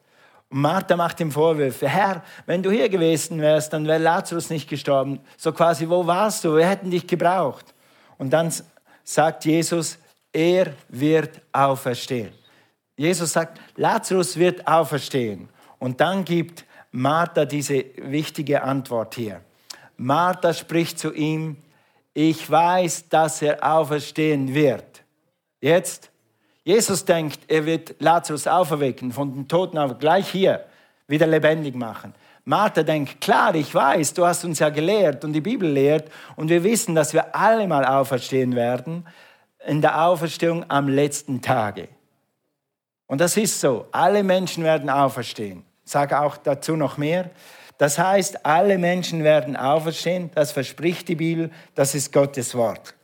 Und 0.48 0.62
Martha 0.62 0.96
macht 0.96 1.20
ihm 1.20 1.30
Vorwürfe, 1.30 1.88
Herr, 1.88 2.22
wenn 2.46 2.62
du 2.62 2.70
hier 2.70 2.88
gewesen 2.88 3.40
wärst, 3.40 3.74
dann 3.74 3.86
wäre 3.86 3.98
Lazarus 3.98 4.48
nicht 4.48 4.68
gestorben. 4.68 5.20
So 5.36 5.52
quasi, 5.52 5.86
wo 5.88 6.06
warst 6.06 6.44
du? 6.44 6.56
Wir 6.56 6.66
hätten 6.66 6.90
dich 6.90 7.06
gebraucht. 7.06 7.74
Und 8.16 8.30
dann 8.30 8.50
sagt 9.04 9.44
Jesus, 9.44 9.98
er 10.32 10.72
wird 10.88 11.42
auferstehen. 11.52 12.32
Jesus 12.96 13.32
sagt, 13.32 13.60
Lazarus 13.76 14.36
wird 14.36 14.66
auferstehen. 14.66 15.50
Und 15.78 16.00
dann 16.00 16.24
gibt 16.24 16.64
Martha 16.90 17.44
diese 17.44 17.84
wichtige 17.96 18.62
Antwort 18.62 19.14
hier. 19.14 19.40
Martha 19.96 20.52
spricht 20.54 20.98
zu 20.98 21.12
ihm, 21.12 21.56
ich 22.14 22.50
weiß, 22.50 23.08
dass 23.08 23.42
er 23.42 23.62
auferstehen 23.62 24.54
wird. 24.54 25.02
Jetzt, 25.60 26.10
Jesus 26.64 27.04
denkt, 27.04 27.40
er 27.48 27.64
wird 27.66 27.96
Lazarus 28.00 28.46
auferwecken, 28.46 29.12
von 29.12 29.34
den 29.34 29.48
Toten 29.48 29.78
auf, 29.78 29.98
gleich 29.98 30.28
hier 30.28 30.64
wieder 31.06 31.26
lebendig 31.26 31.74
machen. 31.74 32.14
Martha 32.44 32.82
denkt, 32.82 33.20
klar, 33.20 33.54
ich 33.54 33.74
weiß, 33.74 34.14
du 34.14 34.24
hast 34.24 34.44
uns 34.44 34.58
ja 34.58 34.70
gelehrt 34.70 35.24
und 35.24 35.32
die 35.32 35.40
Bibel 35.40 35.70
lehrt 35.70 36.10
und 36.36 36.48
wir 36.48 36.64
wissen, 36.64 36.94
dass 36.94 37.12
wir 37.12 37.36
alle 37.36 37.66
mal 37.66 37.84
auferstehen 37.84 38.54
werden 38.54 39.06
in 39.66 39.82
der 39.82 40.02
Auferstehung 40.02 40.64
am 40.68 40.88
letzten 40.88 41.42
Tage. 41.42 41.88
Und 43.06 43.20
das 43.20 43.36
ist 43.36 43.60
so, 43.60 43.86
alle 43.92 44.22
Menschen 44.22 44.64
werden 44.64 44.88
auferstehen. 44.88 45.67
Sage 45.88 46.20
auch 46.20 46.36
dazu 46.36 46.76
noch 46.76 46.98
mehr. 46.98 47.30
Das 47.78 47.98
heißt, 47.98 48.44
alle 48.44 48.76
Menschen 48.76 49.24
werden 49.24 49.56
auferstehen, 49.56 50.30
das 50.34 50.52
verspricht 50.52 51.08
die 51.08 51.14
Bibel, 51.14 51.50
das 51.74 51.94
ist 51.94 52.12
Gottes 52.12 52.54
Wort. 52.54 52.94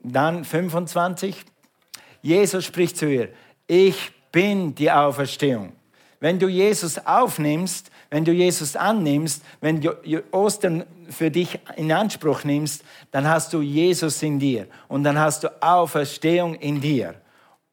Dann 0.00 0.44
25. 0.44 1.44
Jesus 2.22 2.64
spricht 2.64 2.96
zu 2.96 3.06
ihr, 3.06 3.30
ich 3.66 4.12
bin 4.30 4.74
die 4.74 4.90
Auferstehung. 4.90 5.72
Wenn 6.20 6.38
du 6.38 6.46
Jesus 6.46 6.98
aufnimmst, 7.04 7.90
wenn 8.10 8.24
du 8.24 8.32
Jesus 8.32 8.76
annimmst, 8.76 9.42
wenn 9.60 9.80
du 9.80 9.96
Ostern 10.30 10.84
für 11.10 11.30
dich 11.30 11.58
in 11.76 11.90
Anspruch 11.90 12.44
nimmst, 12.44 12.84
dann 13.10 13.26
hast 13.26 13.52
du 13.52 13.62
Jesus 13.62 14.22
in 14.22 14.38
dir 14.38 14.68
und 14.88 15.02
dann 15.04 15.18
hast 15.18 15.42
du 15.42 15.62
Auferstehung 15.62 16.54
in 16.54 16.80
dir 16.80 17.14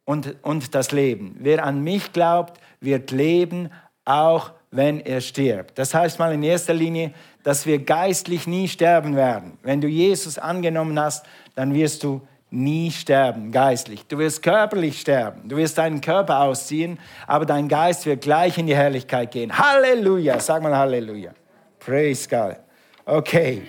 und, 0.05 0.35
und 0.43 0.73
das 0.75 0.91
Leben. 0.91 1.35
Wer 1.39 1.65
an 1.65 1.83
mich 1.83 2.13
glaubt, 2.13 2.59
wird 2.79 3.11
leben, 3.11 3.69
auch 4.05 4.51
wenn 4.71 4.99
er 4.99 5.21
stirbt. 5.21 5.77
Das 5.77 5.93
heißt 5.93 6.19
mal 6.19 6.33
in 6.33 6.43
erster 6.43 6.73
Linie, 6.73 7.13
dass 7.43 7.65
wir 7.65 7.79
geistlich 7.79 8.47
nie 8.47 8.67
sterben 8.67 9.15
werden. 9.15 9.57
Wenn 9.63 9.81
du 9.81 9.87
Jesus 9.87 10.37
angenommen 10.37 10.99
hast, 10.99 11.25
dann 11.55 11.73
wirst 11.73 12.03
du 12.03 12.21
nie 12.51 12.91
sterben, 12.91 13.51
geistlich. 13.51 14.05
Du 14.07 14.17
wirst 14.17 14.41
körperlich 14.43 15.01
sterben, 15.01 15.47
du 15.49 15.57
wirst 15.57 15.77
deinen 15.77 16.01
Körper 16.01 16.41
ausziehen, 16.41 16.99
aber 17.27 17.45
dein 17.45 17.67
Geist 17.67 18.05
wird 18.05 18.21
gleich 18.21 18.57
in 18.57 18.67
die 18.67 18.75
Herrlichkeit 18.75 19.31
gehen. 19.31 19.57
Halleluja, 19.57 20.39
sag 20.39 20.61
mal 20.63 20.75
Halleluja. 20.75 21.31
Praise 21.79 22.27
God. 22.29 22.57
Okay, 23.05 23.63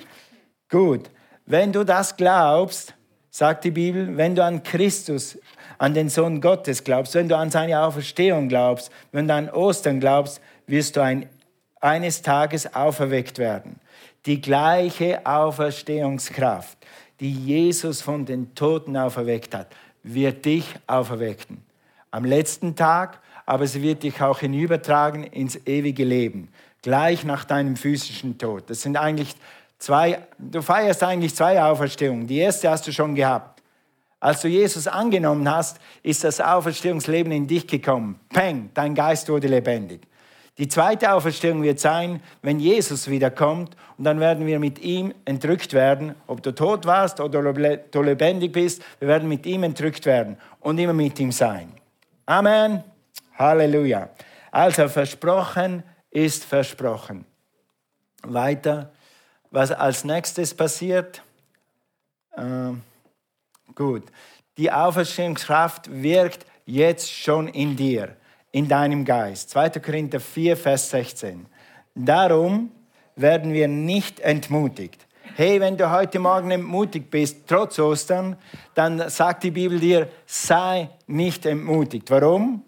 gut. 0.71 1.11
Wenn 1.47 1.73
du 1.73 1.85
das 1.85 2.17
glaubst, 2.17 2.95
sagt 3.31 3.65
die 3.65 3.71
Bibel, 3.71 4.17
wenn 4.17 4.35
du 4.35 4.43
an 4.43 4.63
Christus, 4.63 5.39
an 5.79 5.95
den 5.95 6.09
Sohn 6.09 6.41
Gottes 6.41 6.85
glaubst, 6.85 7.15
wenn 7.15 7.29
du 7.29 7.37
an 7.37 7.51
seine 7.51 7.81
Auferstehung 7.81 8.49
glaubst, 8.49 8.91
wenn 9.13 9.29
du 9.29 9.35
an 9.35 9.51
Ostern 9.51 10.01
glaubst, 10.01 10.41
wirst 10.67 10.97
du 10.97 11.01
ein, 11.03 11.29
eines 11.81 12.23
Tages 12.23 12.75
auferweckt 12.75 13.39
werden. 13.39 13.81
Die 14.25 14.41
gleiche 14.41 15.25
Auferstehungskraft 15.25 16.79
die 17.21 17.33
Jesus 17.33 18.03
von 18.03 18.25
den 18.25 18.55
Toten 18.55 18.97
auferweckt 18.97 19.55
hat, 19.55 19.69
wird 20.03 20.45
dich 20.45 20.67
auferwecken. 20.87 21.63
Am 22.11 22.25
letzten 22.25 22.77
Tag, 22.77 23.21
aber 23.47 23.67
sie 23.67 23.83
wird 23.83 24.03
dich 24.03 24.21
auch 24.21 24.41
hinübertragen 24.41 25.25
ins 25.25 25.57
ewige 25.67 26.05
Leben, 26.05 26.49
gleich 26.83 27.25
nach 27.25 27.45
deinem 27.45 27.77
physischen 27.77 28.39
Tod. 28.39 28.69
Das 28.69 28.83
sind 28.83 28.97
eigentlich 28.97 29.35
zwei, 29.79 30.27
du 30.39 30.63
feierst 30.63 31.03
eigentlich 31.03 31.35
zwei 31.35 31.63
Auferstehungen. 31.63 32.27
Die 32.27 32.39
erste 32.39 32.71
hast 32.71 32.87
du 32.87 32.93
schon 32.93 33.15
gehabt. 33.15 33.56
Als 34.27 34.41
du 34.41 34.49
Jesus 34.49 34.89
angenommen 34.89 35.49
hast, 35.49 35.79
ist 36.03 36.25
das 36.25 36.41
Auferstehungsleben 36.41 37.31
in 37.31 37.47
dich 37.47 37.65
gekommen. 37.65 38.19
Peng, 38.29 38.71
dein 38.75 38.93
Geist 38.93 39.29
wurde 39.29 39.47
lebendig. 39.47 40.01
Die 40.59 40.67
zweite 40.67 41.13
Auferstehung 41.13 41.63
wird 41.63 41.79
sein, 41.79 42.21
wenn 42.43 42.59
Jesus 42.59 43.09
wiederkommt 43.09 43.77
und 43.97 44.03
dann 44.03 44.19
werden 44.19 44.45
wir 44.45 44.59
mit 44.59 44.81
ihm 44.81 45.15
entrückt 45.27 45.75
werden. 45.75 46.17
Ob 46.27 46.43
du 46.43 46.53
tot 46.53 46.87
warst 46.87 47.21
oder 47.21 47.41
du 47.53 48.03
lebendig 48.03 48.51
bist, 48.51 48.83
wir 48.99 49.07
werden 49.07 49.29
mit 49.29 49.47
ihm 49.47 49.63
entrückt 49.63 50.05
werden 50.07 50.37
und 50.59 50.77
immer 50.79 50.93
mit 50.93 51.21
ihm 51.21 51.31
sein. 51.31 51.73
Amen. 52.27 52.83
Halleluja. 53.39 54.09
Also 54.51 54.89
versprochen 54.89 55.85
ist 56.11 56.45
versprochen. 56.45 57.25
Weiter, 58.25 58.91
was 59.53 59.71
als 59.71 60.03
nächstes 60.03 60.53
passiert? 60.53 61.23
Ähm, 62.37 62.83
gut, 63.77 64.03
die 64.57 64.73
Auferstehungskraft 64.73 65.89
wirkt 66.03 66.45
jetzt 66.65 67.13
schon 67.13 67.47
in 67.49 67.77
dir 67.77 68.17
in 68.51 68.67
deinem 68.69 69.05
Geist. 69.05 69.51
2. 69.51 69.71
Korinther 69.81 70.19
4, 70.19 70.57
Vers 70.57 70.91
16. 70.91 71.47
Darum 71.95 72.71
werden 73.15 73.53
wir 73.53 73.69
nicht 73.69 74.21
entmutigt. 74.21 75.07
Hey, 75.35 75.61
wenn 75.61 75.77
du 75.77 75.91
heute 75.91 76.19
Morgen 76.19 76.51
entmutigt 76.51 77.11
bist, 77.11 77.47
trotz 77.47 77.79
Ostern, 77.79 78.37
dann 78.75 79.11
sagt 79.11 79.45
die 79.45 79.51
Bibel 79.51 79.79
dir, 79.79 80.09
sei 80.25 80.89
nicht 81.07 81.45
entmutigt. 81.45 82.11
Warum? 82.11 82.63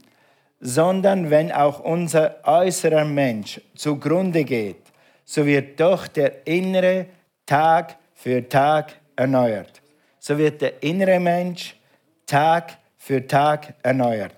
Sondern 0.60 1.30
wenn 1.30 1.52
auch 1.52 1.80
unser 1.80 2.36
äußerer 2.44 3.06
Mensch 3.06 3.60
zugrunde 3.74 4.44
geht, 4.44 4.82
so 5.24 5.46
wird 5.46 5.80
doch 5.80 6.06
der 6.08 6.46
innere 6.46 7.06
Tag 7.46 7.96
für 8.14 8.46
Tag 8.46 8.94
erneuert. 9.16 9.80
So 10.18 10.38
wird 10.38 10.60
der 10.60 10.82
innere 10.82 11.20
Mensch 11.20 11.76
Tag 12.26 12.78
für 12.96 13.26
Tag 13.26 13.74
erneuert 13.82 14.34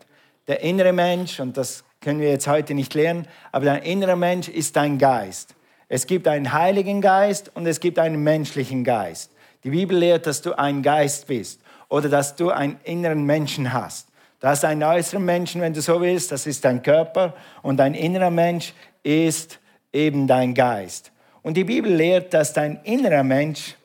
der 0.50 0.62
innere 0.62 0.92
Mensch, 0.92 1.38
und 1.38 1.56
das 1.56 1.84
können 2.00 2.18
wir 2.18 2.30
jetzt 2.30 2.48
heute 2.48 2.74
nicht 2.74 2.92
lernen, 2.94 3.28
aber 3.52 3.66
dein 3.66 3.82
innerer 3.82 4.16
Mensch 4.16 4.48
ist 4.48 4.74
dein 4.74 4.98
Geist. 4.98 5.54
Es 5.88 6.08
gibt 6.08 6.26
einen 6.26 6.52
heiligen 6.52 7.00
Geist 7.00 7.52
und 7.54 7.66
es 7.66 7.78
gibt 7.78 8.00
einen 8.00 8.20
menschlichen 8.24 8.82
Geist. 8.82 9.30
Die 9.62 9.70
Bibel 9.70 9.96
lehrt, 9.96 10.26
dass 10.26 10.42
du 10.42 10.58
ein 10.58 10.82
Geist 10.82 11.28
bist 11.28 11.60
oder 11.88 12.08
dass 12.08 12.34
du 12.34 12.50
einen 12.50 12.80
inneren 12.82 13.22
Menschen 13.22 13.72
hast. 13.72 14.08
Du 14.40 14.48
hast 14.48 14.64
einen 14.64 14.82
äußeren 14.82 15.24
Menschen, 15.24 15.60
wenn 15.60 15.72
du 15.72 15.82
so 15.82 16.00
willst, 16.00 16.32
das 16.32 16.48
ist 16.48 16.64
dein 16.64 16.82
Körper 16.82 17.34
und 17.62 17.76
dein 17.76 17.94
innerer 17.94 18.30
Mensch 18.30 18.72
ist 19.04 19.60
eben 19.92 20.26
dein 20.26 20.52
Geist. 20.52 21.12
Und 21.42 21.56
die 21.56 21.64
Bibel 21.64 21.94
lehrt, 21.94 22.34
dass 22.34 22.52
dein 22.52 22.80
innerer 22.82 23.22
Mensch 23.22 23.76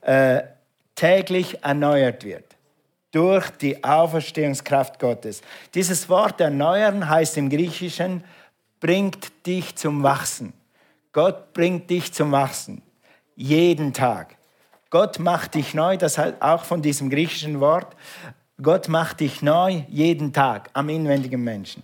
äh, 0.00 0.40
täglich 0.98 1.62
erneuert 1.62 2.24
wird 2.24 2.56
durch 3.12 3.50
die 3.50 3.82
Auferstehungskraft 3.84 4.98
Gottes. 4.98 5.42
Dieses 5.72 6.08
Wort 6.08 6.40
erneuern 6.40 7.08
heißt 7.08 7.36
im 7.38 7.48
Griechischen, 7.48 8.24
bringt 8.80 9.46
dich 9.46 9.76
zum 9.76 10.02
Wachsen. 10.02 10.52
Gott 11.12 11.52
bringt 11.52 11.88
dich 11.88 12.12
zum 12.12 12.32
Wachsen. 12.32 12.82
Jeden 13.36 13.92
Tag. 13.92 14.36
Gott 14.90 15.20
macht 15.20 15.54
dich 15.54 15.72
neu, 15.72 15.96
das 15.96 16.18
heißt 16.18 16.42
auch 16.42 16.64
von 16.64 16.82
diesem 16.82 17.10
griechischen 17.10 17.60
Wort. 17.60 17.94
Gott 18.60 18.88
macht 18.88 19.20
dich 19.20 19.40
neu 19.40 19.82
jeden 19.88 20.32
Tag 20.32 20.68
am 20.72 20.88
inwendigen 20.88 21.42
Menschen. 21.42 21.82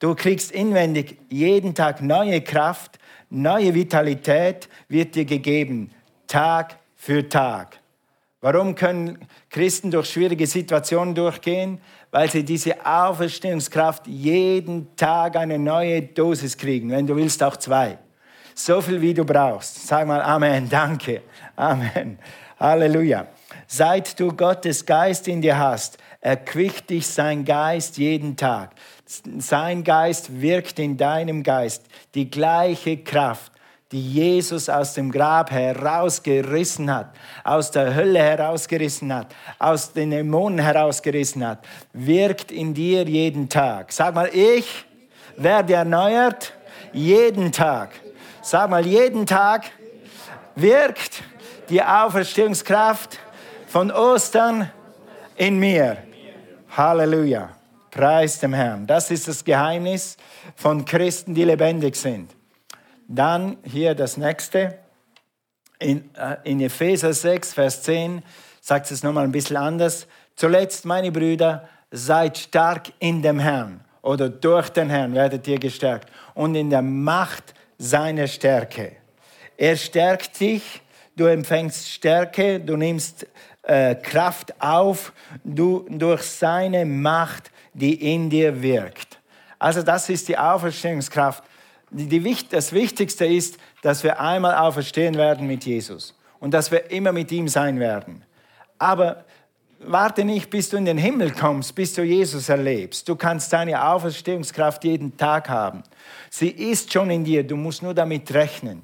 Du 0.00 0.14
kriegst 0.16 0.50
inwendig 0.50 1.16
jeden 1.30 1.74
Tag 1.74 2.02
neue 2.02 2.40
Kraft, 2.40 2.98
neue 3.30 3.72
Vitalität 3.74 4.68
wird 4.88 5.14
dir 5.14 5.24
gegeben, 5.24 5.92
Tag 6.26 6.78
für 6.96 7.28
Tag. 7.28 7.78
Warum 8.40 8.76
können 8.76 9.18
Christen 9.50 9.90
durch 9.90 10.10
schwierige 10.10 10.46
Situationen 10.46 11.14
durchgehen? 11.14 11.80
Weil 12.12 12.30
sie 12.30 12.44
diese 12.44 12.86
Auferstehungskraft 12.86 14.06
jeden 14.06 14.94
Tag 14.94 15.36
eine 15.36 15.58
neue 15.58 16.02
Dosis 16.02 16.56
kriegen. 16.56 16.90
Wenn 16.90 17.06
du 17.06 17.16
willst, 17.16 17.42
auch 17.42 17.56
zwei. 17.56 17.98
So 18.54 18.80
viel, 18.80 19.00
wie 19.00 19.14
du 19.14 19.24
brauchst. 19.24 19.88
Sag 19.88 20.06
mal 20.06 20.22
Amen, 20.22 20.68
danke. 20.70 21.22
Amen. 21.56 22.18
Halleluja. 22.60 23.26
Seit 23.66 24.18
du 24.20 24.32
Gottes 24.32 24.86
Geist 24.86 25.26
in 25.26 25.42
dir 25.42 25.58
hast, 25.58 25.98
erquickt 26.20 26.90
dich 26.90 27.06
sein 27.06 27.44
Geist 27.44 27.98
jeden 27.98 28.36
Tag. 28.36 28.70
Sein 29.04 29.84
Geist 29.84 30.40
wirkt 30.40 30.78
in 30.78 30.96
deinem 30.96 31.42
Geist 31.42 31.86
die 32.14 32.30
gleiche 32.30 32.98
Kraft, 32.98 33.52
die 33.90 34.12
Jesus 34.12 34.68
aus 34.68 34.92
dem 34.92 35.10
Grab 35.10 35.50
herausgerissen 35.50 36.92
hat, 36.92 37.14
aus 37.42 37.70
der 37.70 37.94
Hölle 37.94 38.18
herausgerissen 38.18 39.14
hat, 39.14 39.34
aus 39.58 39.92
den 39.92 40.10
Dämonen 40.10 40.58
herausgerissen 40.58 41.46
hat, 41.46 41.64
wirkt 41.92 42.52
in 42.52 42.74
dir 42.74 43.04
jeden 43.04 43.48
Tag. 43.48 43.92
Sag 43.92 44.14
mal, 44.14 44.28
ich 44.32 44.84
werde 45.36 45.74
erneuert 45.74 46.52
jeden 46.92 47.50
Tag. 47.50 47.90
Sag 48.42 48.68
mal, 48.68 48.86
jeden 48.86 49.24
Tag 49.24 49.70
wirkt 50.54 51.22
die 51.70 51.82
Auferstehungskraft 51.82 53.18
von 53.66 53.90
Ostern 53.90 54.70
in 55.36 55.58
mir. 55.58 55.98
Halleluja. 56.76 57.50
Preis 57.90 58.38
dem 58.38 58.52
Herrn. 58.52 58.86
Das 58.86 59.10
ist 59.10 59.28
das 59.28 59.42
Geheimnis 59.42 60.16
von 60.56 60.84
Christen, 60.84 61.34
die 61.34 61.44
lebendig 61.44 61.96
sind. 61.96 62.37
Dann 63.08 63.56
hier 63.64 63.94
das 63.94 64.16
nächste. 64.18 64.78
In, 65.80 66.14
äh, 66.14 66.36
in 66.44 66.60
Epheser 66.60 67.12
6, 67.12 67.54
Vers 67.54 67.82
10 67.82 68.22
sagt 68.60 68.90
es 68.90 69.02
nochmal 69.02 69.24
ein 69.24 69.32
bisschen 69.32 69.56
anders. 69.56 70.06
Zuletzt, 70.36 70.84
meine 70.84 71.10
Brüder, 71.10 71.68
seid 71.90 72.36
stark 72.36 72.92
in 72.98 73.22
dem 73.22 73.38
Herrn 73.38 73.80
oder 74.02 74.28
durch 74.28 74.68
den 74.68 74.90
Herrn 74.90 75.14
werdet 75.14 75.48
ihr 75.48 75.58
gestärkt 75.58 76.10
und 76.34 76.54
in 76.54 76.68
der 76.68 76.82
Macht 76.82 77.54
seiner 77.78 78.26
Stärke. 78.26 78.92
Er 79.56 79.76
stärkt 79.76 80.38
dich, 80.38 80.82
du 81.16 81.24
empfängst 81.24 81.88
Stärke, 81.88 82.60
du 82.60 82.76
nimmst 82.76 83.26
äh, 83.62 83.94
Kraft 83.94 84.60
auf 84.60 85.12
du, 85.44 85.86
durch 85.88 86.22
seine 86.22 86.84
Macht, 86.84 87.50
die 87.72 88.12
in 88.12 88.28
dir 88.28 88.60
wirkt. 88.62 89.18
Also 89.58 89.82
das 89.82 90.08
ist 90.08 90.28
die 90.28 90.36
Auferstehungskraft 90.38 91.42
die, 91.90 92.36
das 92.50 92.72
Wichtigste 92.72 93.26
ist, 93.26 93.58
dass 93.82 94.04
wir 94.04 94.20
einmal 94.20 94.56
auferstehen 94.56 95.16
werden 95.16 95.46
mit 95.46 95.64
Jesus 95.64 96.14
und 96.40 96.52
dass 96.52 96.70
wir 96.70 96.90
immer 96.90 97.12
mit 97.12 97.32
ihm 97.32 97.48
sein 97.48 97.80
werden. 97.80 98.24
Aber 98.78 99.24
warte 99.80 100.24
nicht, 100.24 100.50
bis 100.50 100.68
du 100.68 100.76
in 100.76 100.84
den 100.84 100.98
Himmel 100.98 101.32
kommst, 101.32 101.74
bis 101.74 101.94
du 101.94 102.02
Jesus 102.02 102.48
erlebst. 102.48 103.08
Du 103.08 103.16
kannst 103.16 103.52
deine 103.52 103.84
Auferstehungskraft 103.84 104.84
jeden 104.84 105.16
Tag 105.16 105.48
haben. 105.48 105.82
Sie 106.30 106.48
ist 106.48 106.92
schon 106.92 107.10
in 107.10 107.24
dir, 107.24 107.46
du 107.46 107.56
musst 107.56 107.82
nur 107.82 107.94
damit 107.94 108.32
rechnen. 108.34 108.82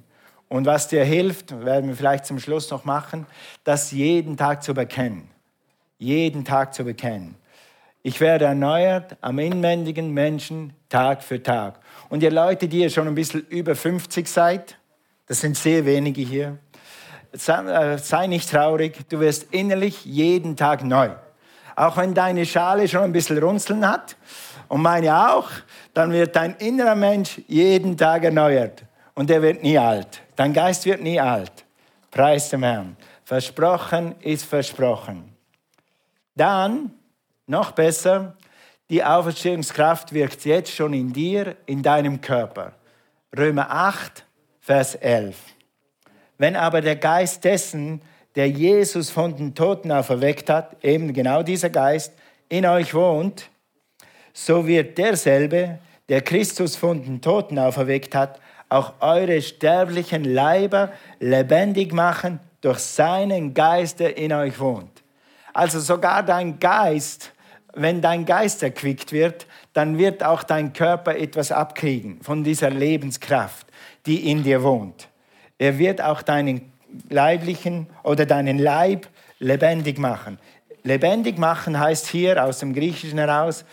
Und 0.49 0.67
was 0.67 0.89
dir 0.89 1.05
hilft, 1.05 1.65
werden 1.65 1.89
wir 1.89 1.97
vielleicht 1.97 2.27
zum 2.27 2.39
Schluss 2.39 2.71
noch 2.71 2.85
machen, 2.85 3.27
das 3.65 3.91
jeden 3.91 4.37
Tag 4.37 4.63
zu 4.63 4.75
bekennen. 4.75 5.29
Jeden 5.99 6.45
Tag 6.45 6.75
zu 6.75 6.85
bekennen. 6.85 7.37
Ich 8.07 8.21
werde 8.21 8.45
erneuert 8.45 9.17
am 9.23 9.39
inwendigen 9.39 10.11
Menschen 10.11 10.75
Tag 10.91 11.23
für 11.23 11.43
Tag. 11.43 11.81
Und 12.11 12.23
ihr 12.23 12.31
Leute, 12.31 12.69
die 12.69 12.81
ihr 12.81 12.91
schon 12.91 13.09
ein 13.09 13.15
bisschen 13.15 13.47
über 13.49 13.75
50 13.75 14.29
seid, 14.29 14.77
das 15.27 15.41
sind 15.41 15.57
sehr 15.57 15.87
wenige 15.87 16.21
hier, 16.21 16.59
äh, 17.33 17.97
sei 17.97 18.27
nicht 18.27 18.51
traurig, 18.51 19.09
du 19.09 19.21
wirst 19.21 19.55
innerlich 19.55 20.05
jeden 20.05 20.55
Tag 20.55 20.85
neu. 20.85 21.13
Auch 21.77 21.97
wenn 21.97 22.13
deine 22.13 22.45
Schale 22.45 22.87
schon 22.89 23.05
ein 23.05 23.13
bisschen 23.13 23.39
runzeln 23.39 23.89
hat 23.89 24.17
und 24.69 24.83
meine 24.83 25.31
auch, 25.31 25.49
dann 25.95 26.13
wird 26.13 26.37
dein 26.37 26.57
innerer 26.57 26.97
Mensch 26.97 27.41
jeden 27.47 27.97
Tag 27.97 28.25
erneuert 28.25 28.85
und 29.15 29.31
er 29.31 29.41
wird 29.41 29.63
nie 29.63 29.79
alt. 29.79 30.21
Dein 30.37 30.53
Geist 30.53 30.85
wird 30.85 31.01
nie 31.01 31.19
alt. 31.19 31.65
Preis 32.11 32.51
dem 32.51 32.65
Herrn. 32.65 32.99
Versprochen 33.25 34.15
ist 34.21 34.45
versprochen. 34.45 35.35
Dann 36.37 36.91
noch 37.47 37.73
besser, 37.73 38.37
die 38.91 39.03
Auferstehungskraft 39.03 40.13
wirkt 40.13 40.45
jetzt 40.45 40.73
schon 40.73 40.93
in 40.93 41.13
dir, 41.13 41.57
in 41.67 41.83
deinem 41.83 42.21
Körper. 42.21 42.73
Römer 43.37 43.71
8, 43.71 44.25
Vers 44.61 44.95
11. 44.95 45.37
Wenn 46.39 46.57
aber 46.57 46.81
der 46.81 46.97
Geist 46.97 47.45
dessen, 47.45 48.03
der 48.35 48.49
Jesus 48.49 49.11
von 49.11 49.37
den 49.37 49.55
Toten 49.55 49.93
auferweckt 49.93 50.51
hat, 50.51 50.83
eben 50.85 51.13
genau 51.13 51.43
dieser 51.43 51.71
Geist, 51.71 52.13
in 52.49 52.67
euch 52.67 52.95
wohnt, 52.95 53.49
so 54.33 54.67
wird 54.67 54.99
derselbe, 54.99 55.79
der 56.09 56.21
Christus 56.21 56.77
von 56.77 57.03
den 57.03 57.23
Toten 57.23 57.59
auferweckt 57.59 58.15
hat, 58.15 58.41
auch 58.69 58.95
eure 59.01 59.41
sterblichen 59.41 60.25
Leiber 60.25 60.93
lebendig 61.21 61.93
machen 61.93 62.41
durch 62.61 62.79
seinen 62.79 63.55
Geist, 63.55 64.01
der 64.01 64.17
in 64.17 64.33
euch 64.33 64.59
wohnt. 64.59 65.03
Also 65.53 65.79
sogar 65.79 66.23
dein 66.23 66.59
Geist 66.59 67.33
wenn 67.75 68.01
dein 68.01 68.25
Geist 68.25 68.63
erquickt 68.63 69.13
wird, 69.13 69.47
dann 69.73 69.99
wird 69.99 70.23
auch 70.23 70.43
dein 70.43 70.73
Körper 70.73 71.17
etwas 71.17 71.53
abkriegen 71.53 72.21
von 72.23 72.45
dieser 72.45 72.71
Lebenskraft, 72.71 73.67
die 74.07 74.31
in 74.31 74.43
dir 74.43 74.63
wohnt. 74.63 75.09
Er 75.59 75.79
wird 75.79 76.01
auch 76.01 76.23
deinen 76.23 76.73
leiblichen 77.09 77.87
oder 78.03 78.27
deinen 78.27 78.59
Leib 78.59 79.09
lebendig 79.39 79.99
machen. 79.99 80.39
Lebendig 80.83 81.39
machen 81.39 81.79
heißt 81.79 82.07
hier 82.09 82.45
aus 82.45 82.59
dem 82.59 82.75
Griechischen 82.75 83.19
heraus, 83.19 83.65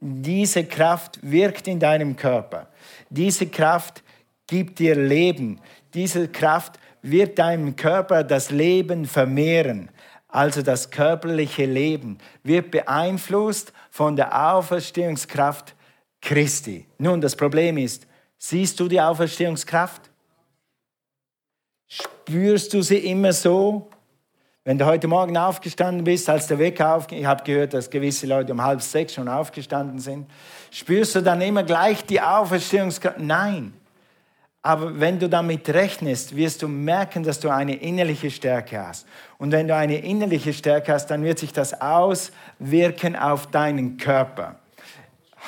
diese 0.00 0.64
Kraft 0.64 1.18
wirkt 1.22 1.68
in 1.68 1.78
deinem 1.78 2.16
Körper. 2.16 2.68
Diese 3.10 3.46
Kraft 3.46 4.02
gibt 4.46 4.78
dir 4.78 4.96
Leben. 4.96 5.60
Diese 5.94 6.28
Kraft 6.28 6.78
wird 7.02 7.38
deinem 7.38 7.76
Körper 7.76 8.24
das 8.24 8.50
Leben 8.50 9.06
vermehren. 9.06 9.90
Also 10.34 10.62
das 10.62 10.90
körperliche 10.90 11.64
Leben 11.64 12.18
wird 12.42 12.72
beeinflusst 12.72 13.72
von 13.88 14.16
der 14.16 14.52
Auferstehungskraft 14.52 15.76
Christi. 16.20 16.88
Nun, 16.98 17.20
das 17.20 17.36
Problem 17.36 17.78
ist, 17.78 18.08
siehst 18.36 18.80
du 18.80 18.88
die 18.88 19.00
Auferstehungskraft? 19.00 20.10
Spürst 21.86 22.74
du 22.74 22.82
sie 22.82 22.98
immer 22.98 23.32
so? 23.32 23.88
Wenn 24.64 24.76
du 24.76 24.86
heute 24.86 25.06
Morgen 25.06 25.36
aufgestanden 25.36 26.02
bist, 26.02 26.28
als 26.28 26.48
der 26.48 26.58
Wecker 26.58 26.96
aufging, 26.96 27.20
ich 27.20 27.26
habe 27.26 27.44
gehört, 27.44 27.72
dass 27.72 27.88
gewisse 27.88 28.26
Leute 28.26 28.50
um 28.50 28.60
halb 28.60 28.82
sechs 28.82 29.14
schon 29.14 29.28
aufgestanden 29.28 30.00
sind, 30.00 30.28
spürst 30.72 31.14
du 31.14 31.22
dann 31.22 31.42
immer 31.42 31.62
gleich 31.62 32.04
die 32.06 32.20
Auferstehungskraft? 32.20 33.20
Nein. 33.20 33.72
Aber 34.66 34.98
wenn 34.98 35.18
du 35.18 35.28
damit 35.28 35.68
rechnest, 35.68 36.34
wirst 36.34 36.62
du 36.62 36.68
merken, 36.68 37.22
dass 37.22 37.38
du 37.38 37.50
eine 37.50 37.74
innerliche 37.74 38.30
Stärke 38.30 38.80
hast. 38.80 39.06
Und 39.36 39.52
wenn 39.52 39.68
du 39.68 39.76
eine 39.76 39.98
innerliche 39.98 40.54
Stärke 40.54 40.94
hast, 40.94 41.08
dann 41.08 41.22
wird 41.22 41.38
sich 41.38 41.52
das 41.52 41.78
auswirken 41.82 43.14
auf 43.14 43.50
deinen 43.50 43.98
Körper. 43.98 44.56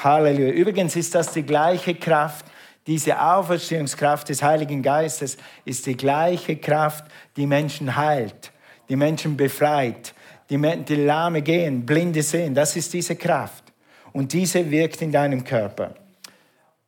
Halleluja. 0.05 0.51
Übrigens 0.51 0.97
ist 0.97 1.15
das 1.15 1.33
die 1.33 1.45
gleiche 1.45 1.95
Kraft, 1.95 2.45
diese 2.87 3.19
Auferstehungskraft 3.19 4.29
des 4.29 4.43
Heiligen 4.43 4.83
Geistes 4.83 5.39
ist 5.65 5.87
die 5.87 5.97
gleiche 5.97 6.57
Kraft, 6.57 7.07
die 7.37 7.47
Menschen 7.47 7.97
heilt, 7.97 8.53
die 8.91 8.97
Menschen 8.97 9.35
befreit, 9.35 10.15
die, 10.51 10.57
Lahme 10.95 11.41
gehen, 11.41 11.87
Blinde 11.87 12.23
sehen. 12.23 12.55
Das 12.55 12.77
ist 12.77 12.93
diese 12.93 13.17
Kraft. 13.17 13.65
Und 14.13 14.35
diese 14.35 14.71
wirkt 14.71 15.01
in 15.01 15.11
deinem 15.11 15.43
Körper. 15.43 15.95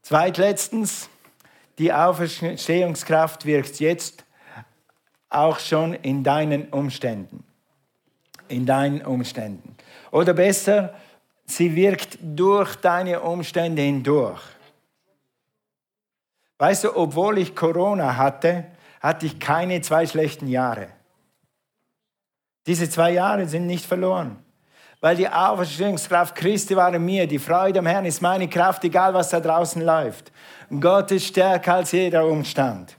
Zweitletztens, 0.03 1.09
die 1.79 1.93
Auferstehungskraft 1.93 3.47
wirkt 3.47 3.81
jetzt 3.81 4.25
auch 5.31 5.59
schon 5.59 5.95
in 5.95 6.25
deinen 6.25 6.69
Umständen. 6.69 7.45
In 8.49 8.67
deinen 8.67 9.03
Umständen. 9.03 9.77
Oder 10.11 10.35
besser, 10.35 10.95
sie 11.45 11.75
wirkt 11.77 12.19
durch 12.21 12.77
deine 12.77 13.21
Umstände 13.21 13.83
hindurch. 13.83 14.41
Weißt 16.59 16.85
du, 16.85 16.97
obwohl 16.97 17.39
ich 17.39 17.55
Corona 17.55 18.17
hatte, 18.17 18.67
hatte 19.01 19.27
ich 19.27 19.39
keine 19.39 19.81
zwei 19.81 20.07
schlechten 20.07 20.49
Jahre. 20.49 20.89
Diese 22.67 22.91
zwei 22.91 23.13
Jahre 23.13 23.47
sind 23.47 23.67
nicht 23.67 23.87
verloren. 23.87 24.45
Weil 25.01 25.17
die 25.17 25.29
Auferstehungskraft 25.29 26.35
Christi 26.35 26.75
war 26.75 26.93
in 26.93 27.05
mir. 27.05 27.27
Die 27.27 27.39
Freude 27.39 27.79
am 27.79 27.87
Herrn 27.87 28.05
ist 28.05 28.21
meine 28.21 28.49
Kraft, 28.49 28.83
egal 28.85 29.15
was 29.15 29.31
da 29.31 29.39
draußen 29.39 29.83
läuft. 29.83 30.33
Gott 30.81 31.13
ist 31.13 31.27
stärker 31.27 31.75
als 31.75 31.93
jeder 31.93 32.27
Umstand. 32.27 32.97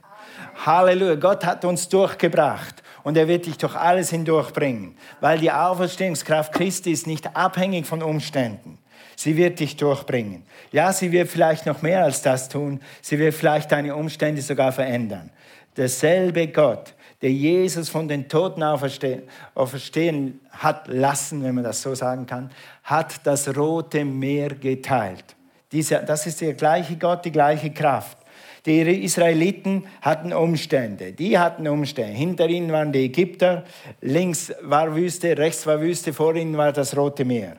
Halleluja. 0.64 1.16
Gott 1.16 1.44
hat 1.44 1.64
uns 1.64 1.88
durchgebracht 1.88 2.82
und 3.02 3.16
er 3.16 3.28
wird 3.28 3.46
dich 3.46 3.58
durch 3.58 3.76
alles 3.76 4.10
hindurchbringen. 4.10 4.96
Weil 5.20 5.38
die 5.38 5.52
Auferstehungskraft 5.52 6.52
Christi 6.52 6.90
ist 6.92 7.06
nicht 7.06 7.36
abhängig 7.36 7.86
von 7.86 8.02
Umständen. 8.02 8.78
Sie 9.16 9.36
wird 9.36 9.60
dich 9.60 9.76
durchbringen. 9.76 10.44
Ja, 10.72 10.94
sie 10.94 11.12
wird 11.12 11.28
vielleicht 11.28 11.66
noch 11.66 11.82
mehr 11.82 12.04
als 12.04 12.22
das 12.22 12.48
tun. 12.48 12.80
Sie 13.02 13.18
wird 13.18 13.34
vielleicht 13.34 13.70
deine 13.70 13.94
Umstände 13.94 14.40
sogar 14.40 14.72
verändern. 14.72 15.30
Derselbe 15.76 16.48
Gott, 16.48 16.94
der 17.20 17.30
Jesus 17.30 17.90
von 17.90 18.08
den 18.08 18.28
Toten 18.28 18.62
auferstehen, 18.62 19.22
auferstehen 19.54 20.40
hat 20.50 20.88
lassen, 20.88 21.42
wenn 21.42 21.54
man 21.54 21.64
das 21.64 21.82
so 21.82 21.94
sagen 21.94 22.26
kann, 22.26 22.50
hat 22.84 23.26
das 23.26 23.56
Rote 23.56 24.04
Meer 24.04 24.50
geteilt. 24.50 25.36
Diese, 25.72 26.02
das 26.04 26.26
ist 26.26 26.40
der 26.40 26.54
gleiche 26.54 26.96
Gott, 26.96 27.24
die 27.24 27.32
gleiche 27.32 27.70
Kraft. 27.70 28.18
Die 28.66 29.04
Israeliten 29.04 29.86
hatten 30.02 30.32
Umstände, 30.32 31.12
die 31.12 31.38
hatten 31.38 31.66
Umstände. 31.66 32.12
Hinter 32.12 32.46
ihnen 32.48 32.70
waren 32.72 32.92
die 32.92 33.06
Ägypter, 33.06 33.64
links 34.02 34.52
war 34.60 34.94
Wüste, 34.94 35.38
rechts 35.38 35.66
war 35.66 35.80
Wüste, 35.80 36.12
vor 36.12 36.34
ihnen 36.34 36.56
war 36.58 36.72
das 36.72 36.94
Rote 36.94 37.24
Meer. 37.24 37.56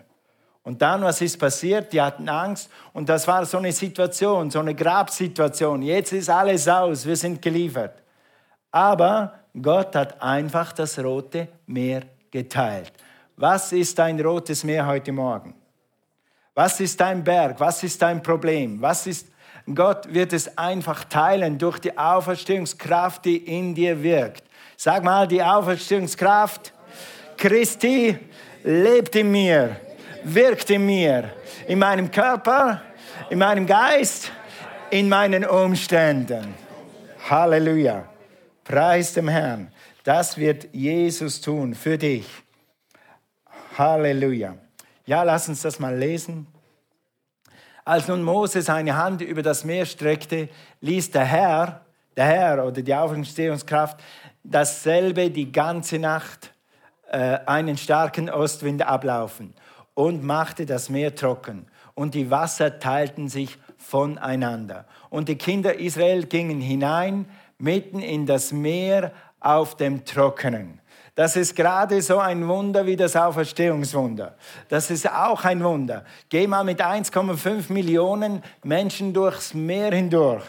Und 0.64 0.82
dann, 0.84 1.02
was 1.02 1.22
ist 1.22 1.40
passiert? 1.40 1.92
Die 1.92 2.00
hatten 2.00 2.30
Angst 2.30 2.70
und 2.94 3.10
das 3.10 3.28
war 3.28 3.46
so 3.46 3.58
eine 3.58 3.72
Situation, 3.72 4.52
so 4.52 4.60
eine 4.60 4.76
Grabsituation. 4.76 5.82
Jetzt 5.82 6.14
ist 6.14 6.30
alles 6.30 6.68
aus, 6.68 7.06
wir 7.06 7.16
sind 7.16 7.42
geliefert. 7.42 8.04
Aber 8.70 9.40
Gott 9.60 9.96
hat 9.96 10.22
einfach 10.22 10.72
das 10.72 11.00
Rote 11.04 11.48
Meer 11.66 12.04
geteilt. 12.32 12.94
Was 13.38 13.72
ist 13.72 14.00
ein 14.00 14.20
rotes 14.20 14.64
Meer 14.64 14.86
heute 14.86 15.12
Morgen? 15.12 15.54
Was 16.54 16.80
ist 16.80 17.00
dein 17.00 17.24
Berg? 17.24 17.60
Was 17.60 17.84
ist 17.84 18.02
dein 18.02 18.22
Problem? 18.22 18.82
Was 18.82 19.08
ist 19.08 19.28
Gott 19.76 20.12
wird 20.12 20.34
es 20.34 20.58
einfach 20.58 21.04
teilen 21.04 21.58
durch 21.58 21.78
die 21.78 21.96
Auferstehungskraft, 21.96 23.24
die 23.26 23.38
in 23.38 23.76
dir 23.76 24.02
wirkt. 24.02 24.44
Sag 24.76 25.04
mal, 25.04 25.28
die 25.28 25.42
Auferstehungskraft 25.42 26.74
Christi 27.38 28.18
lebt 28.64 29.16
in 29.16 29.32
mir 29.32 29.78
wirkt 30.24 30.70
in 30.70 30.86
mir, 30.86 31.32
in 31.68 31.80
meinem 31.80 32.12
Körper, 32.12 32.82
in 33.30 33.40
meinem 33.40 33.66
Geist, 33.66 34.32
in 34.90 35.10
meinen 35.10 35.46
Umständen. 35.46 36.54
Halleluja. 37.30 38.06
Preis 38.64 39.14
dem 39.14 39.28
Herrn. 39.28 39.71
Das 40.04 40.38
wird 40.38 40.74
Jesus 40.74 41.42
tun 41.42 41.76
für 41.76 41.98
dich. 41.98 42.26
Halleluja. 43.78 44.58
Ja, 45.06 45.22
lass 45.24 45.48
uns 45.48 45.62
das 45.62 45.80
mal 45.80 45.96
lesen. 45.96 46.48
Als 47.86 48.08
nun 48.08 48.24
Mose 48.24 48.62
seine 48.62 48.96
Hand 48.96 49.22
über 49.22 49.44
das 49.44 49.64
Meer 49.64 49.86
streckte, 49.86 50.50
ließ 50.82 51.12
der 51.12 51.26
Herr, 51.26 51.86
der 52.16 52.26
Herr 52.26 52.66
oder 52.66 52.82
die 52.82 52.94
Auferstehungskraft, 52.94 54.00
dasselbe 54.44 55.30
die 55.30 55.52
ganze 55.52 56.00
Nacht 56.00 56.54
äh, 57.12 57.40
einen 57.46 57.78
starken 57.78 58.30
Ostwind 58.30 58.82
ablaufen 58.82 59.54
und 59.94 60.24
machte 60.24 60.66
das 60.66 60.90
Meer 60.90 61.16
trocken. 61.16 61.68
Und 61.94 62.16
die 62.16 62.32
Wasser 62.32 62.80
teilten 62.80 63.30
sich 63.30 63.58
voneinander. 63.78 64.86
Und 65.10 65.30
die 65.30 65.38
Kinder 65.38 65.78
Israel 65.80 66.26
gingen 66.26 66.62
hinein 66.62 67.26
mitten 67.58 68.00
in 68.00 68.26
das 68.26 68.52
Meer 68.52 69.12
auf 69.42 69.76
dem 69.76 70.06
Trockenen. 70.06 70.80
Das 71.16 71.36
ist 71.36 71.58
gerade 71.58 72.02
so 72.02 72.20
ein 72.20 72.48
Wunder 72.48 72.86
wie 72.86 72.96
das 72.96 73.18
Auferstehungswunder. 73.18 74.38
Das 74.70 74.90
ist 74.90 75.12
auch 75.12 75.44
ein 75.44 75.62
Wunder. 75.62 76.06
Geh 76.30 76.48
mal 76.48 76.64
mit 76.64 76.82
1,5 76.82 77.72
Millionen 77.74 78.42
Menschen 78.64 79.14
durchs 79.14 79.54
Meer 79.54 79.92
hindurch. 79.92 80.46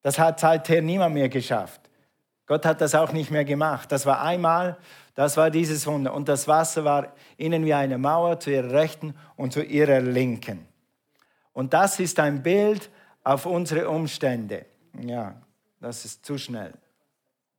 Das 0.00 0.18
hat 0.18 0.40
seither 0.40 0.80
niemand 0.80 1.14
mehr 1.14 1.28
geschafft. 1.28 1.82
Gott 2.46 2.64
hat 2.64 2.80
das 2.80 2.94
auch 2.94 3.12
nicht 3.12 3.30
mehr 3.30 3.44
gemacht. 3.44 3.92
Das 3.92 4.06
war 4.06 4.22
einmal 4.22 4.78
das 5.16 5.38
war 5.38 5.50
dieses 5.50 5.86
Wunder. 5.86 6.14
Und 6.14 6.28
das 6.28 6.46
Wasser 6.46 6.84
war 6.84 7.14
ihnen 7.38 7.64
wie 7.64 7.74
eine 7.74 7.98
Mauer 7.98 8.38
zu 8.38 8.52
ihrer 8.52 8.70
Rechten 8.70 9.14
und 9.34 9.52
zu 9.52 9.64
ihrer 9.64 10.00
Linken. 10.00 10.68
Und 11.54 11.72
das 11.72 11.98
ist 11.98 12.20
ein 12.20 12.42
Bild 12.42 12.90
auf 13.24 13.46
unsere 13.46 13.88
Umstände. 13.88 14.66
Ja, 15.00 15.40
das 15.80 16.04
ist 16.04 16.24
zu 16.24 16.36
schnell. 16.36 16.74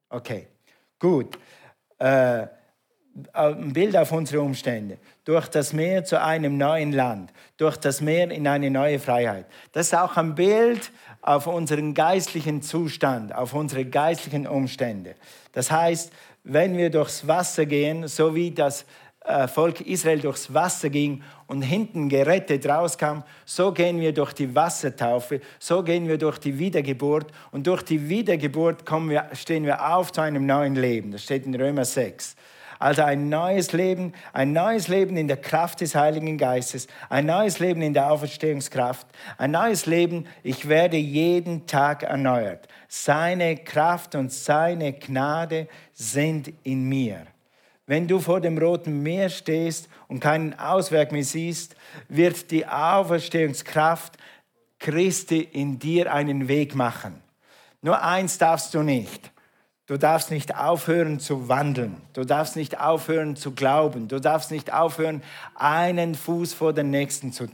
Okay, 0.09 0.47
gut. 0.99 1.37
Äh, 1.97 2.47
ein 3.33 3.73
Bild 3.73 3.97
auf 3.97 4.11
unsere 4.11 4.41
Umstände. 4.41 4.99
Durch 5.25 5.47
das 5.47 5.73
Meer 5.73 6.03
zu 6.05 6.21
einem 6.21 6.57
neuen 6.57 6.91
Land. 6.91 7.33
Durch 7.57 7.77
das 7.77 8.01
Meer 8.01 8.29
in 8.31 8.47
eine 8.47 8.69
neue 8.69 8.99
Freiheit. 8.99 9.45
Das 9.71 9.87
ist 9.87 9.95
auch 9.95 10.17
ein 10.17 10.35
Bild 10.35 10.91
auf 11.21 11.47
unseren 11.47 11.93
geistlichen 11.93 12.61
Zustand, 12.61 13.33
auf 13.33 13.53
unsere 13.53 13.85
geistlichen 13.85 14.47
Umstände. 14.47 15.15
Das 15.51 15.71
heißt, 15.71 16.11
wenn 16.43 16.77
wir 16.77 16.89
durchs 16.89 17.27
Wasser 17.27 17.65
gehen, 17.65 18.07
so 18.07 18.35
wie 18.35 18.51
das 18.51 18.83
äh, 18.83 18.85
Volk 19.47 19.81
Israel 19.81 20.19
durchs 20.19 20.53
Wasser 20.53 20.89
ging 20.89 21.21
und 21.47 21.61
hinten 21.61 22.07
gerettet 22.07 22.65
rauskam, 22.65 23.23
so 23.45 23.71
gehen 23.71 23.99
wir 23.99 24.13
durch 24.13 24.33
die 24.33 24.55
Wassertaufe, 24.55 25.41
so 25.59 25.83
gehen 25.83 26.07
wir 26.07 26.17
durch 26.17 26.37
die 26.37 26.57
Wiedergeburt 26.57 27.31
und 27.51 27.67
durch 27.67 27.83
die 27.83 28.07
Wiedergeburt 28.07 28.85
kommen 28.85 29.09
wir, 29.09 29.29
stehen 29.33 29.65
wir 29.65 29.93
auf 29.93 30.11
zu 30.11 30.21
einem 30.21 30.45
neuen 30.45 30.75
Leben. 30.75 31.11
Das 31.11 31.23
steht 31.23 31.45
in 31.45 31.55
Römer 31.55 31.85
6. 31.85 32.35
Also 32.79 33.01
ein 33.01 33.27
neues 33.27 33.73
Leben, 33.73 34.13
ein 34.33 34.53
neues 34.53 34.87
Leben 34.87 35.17
in 35.17 35.27
der 35.27 35.37
Kraft 35.37 35.81
des 35.81 35.95
Heiligen 35.95 36.37
Geistes, 36.37 36.87
ein 37.09 37.25
neues 37.25 37.59
Leben 37.59 37.81
in 37.81 37.93
der 37.93 38.11
Auferstehungskraft, 38.11 39.07
ein 39.37 39.51
neues 39.51 39.87
Leben, 39.87 40.27
ich 40.43 40.69
werde 40.69 40.97
jeden 40.97 41.65
Tag 41.65 42.03
erneuert. 42.03 42.67
Seine 42.87 43.57
Kraft 43.57 44.15
und 44.15 44.31
seine 44.31 44.93
Gnade 44.93 45.67
sind 45.93 46.53
in 46.63 46.87
mir. 46.87 47.25
Wenn 47.87 48.07
du 48.07 48.19
vor 48.19 48.39
dem 48.39 48.59
Roten 48.59 49.01
Meer 49.01 49.29
stehst 49.29 49.89
und 50.07 50.19
keinen 50.19 50.57
Ausweg 50.59 51.11
mehr 51.11 51.23
siehst, 51.23 51.75
wird 52.07 52.51
die 52.51 52.67
Auferstehungskraft 52.67 54.17
Christi 54.77 55.39
in 55.39 55.79
dir 55.79 56.13
einen 56.13 56.47
Weg 56.47 56.75
machen. 56.75 57.23
Nur 57.81 58.03
eins 58.03 58.37
darfst 58.37 58.75
du 58.75 58.83
nicht 58.83 59.31
Du 59.87 59.97
darfst 59.97 60.31
nicht 60.31 60.53
aufhören 60.57 61.21
zu 61.21 61.47
wandeln. 61.47 62.01
Du 62.11 62.25
darfst 62.25 62.57
nicht 62.57 62.77
aufhören 62.77 63.37
zu 63.37 63.53
glauben. 63.53 64.09
Du 64.09 64.19
darfst 64.19 64.51
nicht 64.51 64.73
aufhören, 64.73 65.23
einen 65.55 66.13
Fuß 66.13 66.53
vor 66.53 66.73
den 66.73 66.89
nächsten 66.89 67.31
zu 67.31 67.47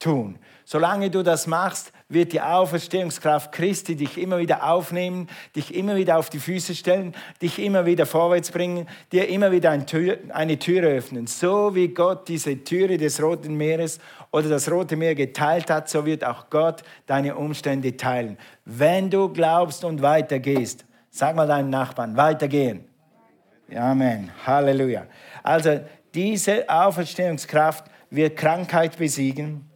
tun. 0.00 0.40
Solange 0.64 1.08
du 1.08 1.22
das 1.22 1.46
machst, 1.46 1.92
wird 2.08 2.32
die 2.32 2.40
Auferstehungskraft 2.40 3.52
Christi 3.52 3.94
dich 3.94 4.16
immer 4.16 4.38
wieder 4.38 4.70
aufnehmen, 4.70 5.28
dich 5.54 5.74
immer 5.74 5.96
wieder 5.96 6.16
auf 6.16 6.30
die 6.30 6.38
Füße 6.38 6.74
stellen, 6.74 7.14
dich 7.42 7.58
immer 7.58 7.84
wieder 7.84 8.06
vorwärts 8.06 8.50
bringen, 8.50 8.88
dir 9.12 9.28
immer 9.28 9.52
wieder 9.52 9.70
eine 9.70 9.84
Tür, 9.84 10.18
eine 10.30 10.58
Tür 10.58 10.84
öffnen. 10.84 11.26
So 11.26 11.74
wie 11.74 11.88
Gott 11.88 12.26
diese 12.28 12.64
Türe 12.64 12.96
des 12.96 13.22
Roten 13.22 13.54
Meeres 13.56 13.98
oder 14.30 14.48
das 14.48 14.70
Rote 14.70 14.96
Meer 14.96 15.14
geteilt 15.14 15.68
hat, 15.68 15.90
so 15.90 16.06
wird 16.06 16.24
auch 16.24 16.48
Gott 16.48 16.82
deine 17.06 17.36
Umstände 17.36 17.94
teilen. 17.96 18.38
Wenn 18.64 19.10
du 19.10 19.28
glaubst 19.28 19.84
und 19.84 20.00
weitergehst, 20.00 20.86
sag 21.10 21.36
mal 21.36 21.46
deinen 21.46 21.70
Nachbarn, 21.70 22.16
weitergehen. 22.16 22.84
Amen. 23.74 24.30
Halleluja. 24.46 25.06
Also 25.42 25.80
diese 26.14 26.66
Auferstehungskraft 26.70 27.84
wird 28.08 28.38
Krankheit 28.38 28.96
besiegen 28.96 29.68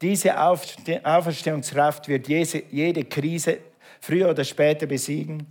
diese 0.00 0.40
Auferstehungskraft 0.40 2.08
wird 2.08 2.28
jede 2.28 3.04
Krise 3.04 3.58
früher 4.00 4.30
oder 4.30 4.44
später 4.44 4.86
besiegen, 4.86 5.46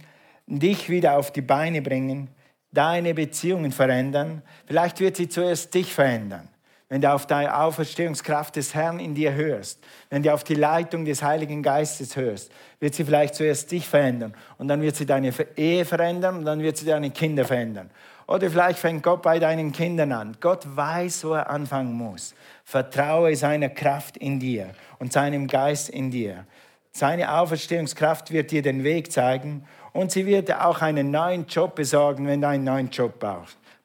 dich 0.48 0.90
wieder 0.90 1.18
auf 1.18 1.32
die 1.32 1.42
Beine 1.42 1.82
bringen, 1.82 2.30
deine 2.72 3.14
Beziehungen 3.14 3.72
verändern. 3.72 4.42
Vielleicht 4.66 5.00
wird 5.00 5.18
sie 5.18 5.28
zuerst 5.28 5.74
dich 5.74 5.94
verändern. 5.94 6.48
Wenn 6.90 7.02
du 7.02 7.12
auf 7.12 7.28
die 7.28 7.34
Auferstehungskraft 7.34 8.56
des 8.56 8.74
Herrn 8.74 9.02
in 9.02 9.14
dir 9.14 9.34
hörst, 9.34 9.84
wenn 10.10 10.24
du 10.24 10.34
auf 10.34 10.46
die 10.46 10.56
Leitung 10.56 11.04
des 11.04 11.22
Heiligen 11.22 11.62
Geistes 11.62 12.16
hörst, 12.16 12.50
wird 12.80 12.96
sie 12.96 13.04
vielleicht 13.04 13.36
zuerst 13.36 13.70
dich 13.70 13.86
verändern 13.86 14.34
und 14.58 14.70
dann 14.70 14.82
wird 14.82 14.96
sie 14.96 15.06
deine 15.06 15.34
Ehe 15.58 15.84
verändern 15.84 16.38
und 16.38 16.46
dann 16.46 16.62
wird 16.62 16.78
sie 16.78 16.86
deine 16.86 17.12
Kinder 17.12 17.44
verändern. 17.44 17.90
Oder 18.26 18.50
vielleicht 18.50 18.80
fängt 18.80 19.04
Gott 19.04 19.22
bei 19.22 19.40
deinen 19.40 19.74
Kindern 19.74 20.14
an. 20.14 20.38
Gott 20.40 20.64
weiß, 20.66 21.26
wo 21.26 21.34
er 21.34 21.50
anfangen 21.50 21.94
muss. 21.94 22.34
Vertraue 22.68 23.34
seiner 23.38 23.70
Kraft 23.70 24.18
in 24.18 24.42
dir 24.42 24.72
und 25.00 25.14
seinem 25.14 25.48
Geist 25.48 25.88
in 25.88 26.12
dir. 26.12 26.46
Seine 26.92 27.32
Auferstehungskraft 27.40 28.30
wird 28.30 28.52
dir 28.52 28.62
den 28.62 28.84
Weg 28.84 29.10
zeigen 29.10 29.66
und 29.94 30.12
sie 30.12 30.26
wird 30.26 30.50
dir 30.50 30.66
auch 30.66 30.82
einen 30.82 31.10
neuen 31.10 31.46
Job 31.46 31.76
besorgen, 31.76 32.28
wenn 32.28 32.42
du 32.42 32.50
einen 32.50 32.66
neuen 32.66 32.90
Job 32.90 33.24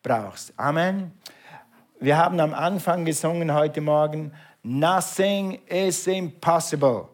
brauchst. 0.03 0.53
Amen. 0.57 1.13
Wir 2.01 2.19
haben 2.19 2.41
am 2.41 2.53
Anfang 2.55 3.05
gesungen 3.05 3.55
heute 3.55 3.81
Morgen, 3.81 4.33
Nothing 4.65 5.61
is 5.67 6.09
impossible. 6.09 7.05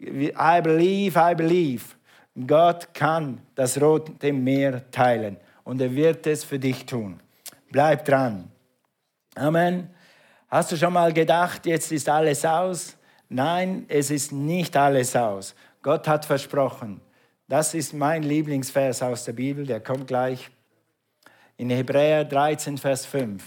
I 0.00 0.60
believe, 0.62 1.18
I 1.18 1.34
believe. 1.34 1.86
Gott 2.46 2.94
kann 2.94 3.40
das 3.56 3.82
Rote 3.82 4.32
Meer 4.32 4.88
teilen 4.92 5.38
und 5.64 5.80
er 5.80 5.92
wird 5.92 6.28
es 6.28 6.44
für 6.44 6.60
dich 6.60 6.86
tun. 6.86 7.18
Bleib 7.72 8.04
dran. 8.04 8.48
Amen. 9.34 9.90
Hast 10.50 10.72
du 10.72 10.76
schon 10.76 10.92
mal 10.92 11.12
gedacht, 11.12 11.64
jetzt 11.64 11.92
ist 11.92 12.08
alles 12.08 12.44
aus? 12.44 12.96
Nein, 13.28 13.84
es 13.86 14.10
ist 14.10 14.32
nicht 14.32 14.76
alles 14.76 15.14
aus. 15.14 15.54
Gott 15.80 16.08
hat 16.08 16.24
versprochen. 16.24 17.00
Das 17.46 17.72
ist 17.72 17.94
mein 17.94 18.24
Lieblingsvers 18.24 19.00
aus 19.00 19.24
der 19.24 19.32
Bibel, 19.34 19.64
der 19.64 19.78
kommt 19.78 20.08
gleich. 20.08 20.50
In 21.56 21.70
Hebräer 21.70 22.24
13, 22.24 22.78
Vers 22.78 23.06
5. 23.06 23.44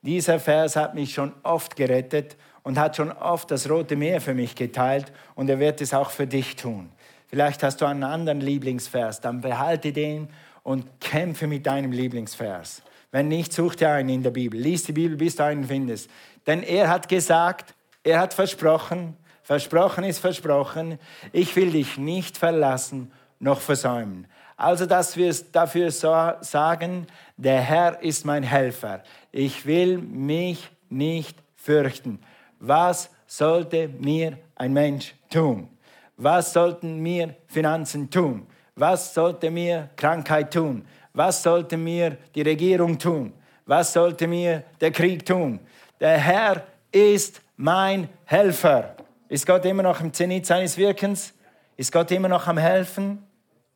Dieser 0.00 0.40
Vers 0.40 0.74
hat 0.76 0.94
mich 0.94 1.12
schon 1.12 1.34
oft 1.42 1.76
gerettet 1.76 2.38
und 2.62 2.78
hat 2.78 2.96
schon 2.96 3.12
oft 3.12 3.50
das 3.50 3.68
Rote 3.68 3.94
Meer 3.94 4.22
für 4.22 4.32
mich 4.32 4.54
geteilt 4.54 5.12
und 5.34 5.50
er 5.50 5.58
wird 5.58 5.82
es 5.82 5.92
auch 5.92 6.08
für 6.08 6.26
dich 6.26 6.56
tun. 6.56 6.90
Vielleicht 7.26 7.62
hast 7.62 7.82
du 7.82 7.84
einen 7.84 8.04
anderen 8.04 8.40
Lieblingsvers, 8.40 9.20
dann 9.20 9.42
behalte 9.42 9.92
den 9.92 10.30
und 10.62 10.98
kämpfe 10.98 11.46
mit 11.46 11.66
deinem 11.66 11.92
Lieblingsvers. 11.92 12.80
Wenn 13.10 13.28
nicht, 13.28 13.52
such 13.52 13.74
dir 13.76 13.90
einen 13.90 14.10
in 14.10 14.22
der 14.22 14.30
Bibel. 14.30 14.60
Lies 14.60 14.84
die 14.84 14.92
Bibel, 14.92 15.16
bis 15.16 15.36
du 15.36 15.44
einen 15.44 15.64
findest. 15.64 16.10
Denn 16.48 16.62
er 16.62 16.88
hat 16.88 17.08
gesagt, 17.10 17.74
er 18.02 18.18
hat 18.18 18.32
versprochen, 18.32 19.14
versprochen 19.42 20.02
ist 20.02 20.18
versprochen, 20.18 20.98
ich 21.30 21.54
will 21.54 21.70
dich 21.70 21.98
nicht 21.98 22.38
verlassen 22.38 23.12
noch 23.38 23.60
versäumen. 23.60 24.26
Also, 24.56 24.86
dass 24.86 25.16
wir 25.16 25.32
dafür 25.52 25.90
sagen, 25.90 27.06
der 27.36 27.60
Herr 27.60 28.02
ist 28.02 28.24
mein 28.24 28.42
Helfer. 28.42 29.02
Ich 29.30 29.66
will 29.66 29.98
mich 29.98 30.70
nicht 30.88 31.36
fürchten. 31.54 32.18
Was 32.58 33.10
sollte 33.26 33.88
mir 33.88 34.38
ein 34.56 34.72
Mensch 34.72 35.14
tun? 35.30 35.68
Was 36.16 36.54
sollten 36.54 36.98
mir 36.98 37.36
Finanzen 37.46 38.10
tun? 38.10 38.46
Was 38.74 39.12
sollte 39.12 39.50
mir 39.50 39.90
Krankheit 39.96 40.54
tun? 40.54 40.84
Was 41.12 41.42
sollte 41.42 41.76
mir 41.76 42.16
die 42.34 42.42
Regierung 42.42 42.98
tun? 42.98 43.34
Was 43.66 43.92
sollte 43.92 44.26
mir 44.26 44.64
der 44.80 44.90
Krieg 44.90 45.26
tun? 45.26 45.60
Der 46.00 46.18
Herr 46.18 46.62
ist 46.92 47.42
mein 47.56 48.08
Helfer. 48.24 48.96
Ist 49.28 49.46
Gott 49.46 49.64
immer 49.64 49.82
noch 49.82 50.00
im 50.00 50.12
Zenit 50.12 50.46
seines 50.46 50.76
Wirkens? 50.76 51.34
Ist 51.76 51.92
Gott 51.92 52.10
immer 52.10 52.28
noch 52.28 52.46
am 52.46 52.58
Helfen? 52.58 53.24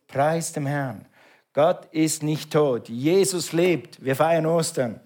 Preis 0.08 0.52
dem 0.52 0.66
Herrn. 0.66 1.06
Gott 1.52 1.86
ist 1.92 2.22
nicht 2.22 2.52
tot. 2.52 2.88
Jesus 2.88 3.52
lebt. 3.52 4.02
Wir 4.02 4.16
feiern 4.16 4.46
Ostern. 4.46 5.00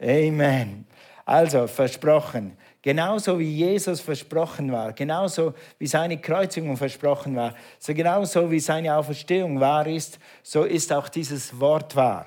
Amen. 0.00 0.86
Also 1.24 1.66
versprochen. 1.66 2.56
Genauso 2.80 3.38
wie 3.38 3.52
Jesus 3.52 4.00
versprochen 4.00 4.70
war, 4.70 4.92
genauso 4.92 5.54
wie 5.78 5.88
seine 5.88 6.20
Kreuzigung 6.20 6.76
versprochen 6.76 7.34
war, 7.34 7.52
so 7.80 7.92
genauso 7.92 8.48
wie 8.48 8.60
seine 8.60 8.94
Auferstehung 8.94 9.58
wahr 9.58 9.88
ist, 9.88 10.20
so 10.44 10.62
ist 10.62 10.92
auch 10.92 11.08
dieses 11.08 11.58
Wort 11.58 11.96
wahr. 11.96 12.26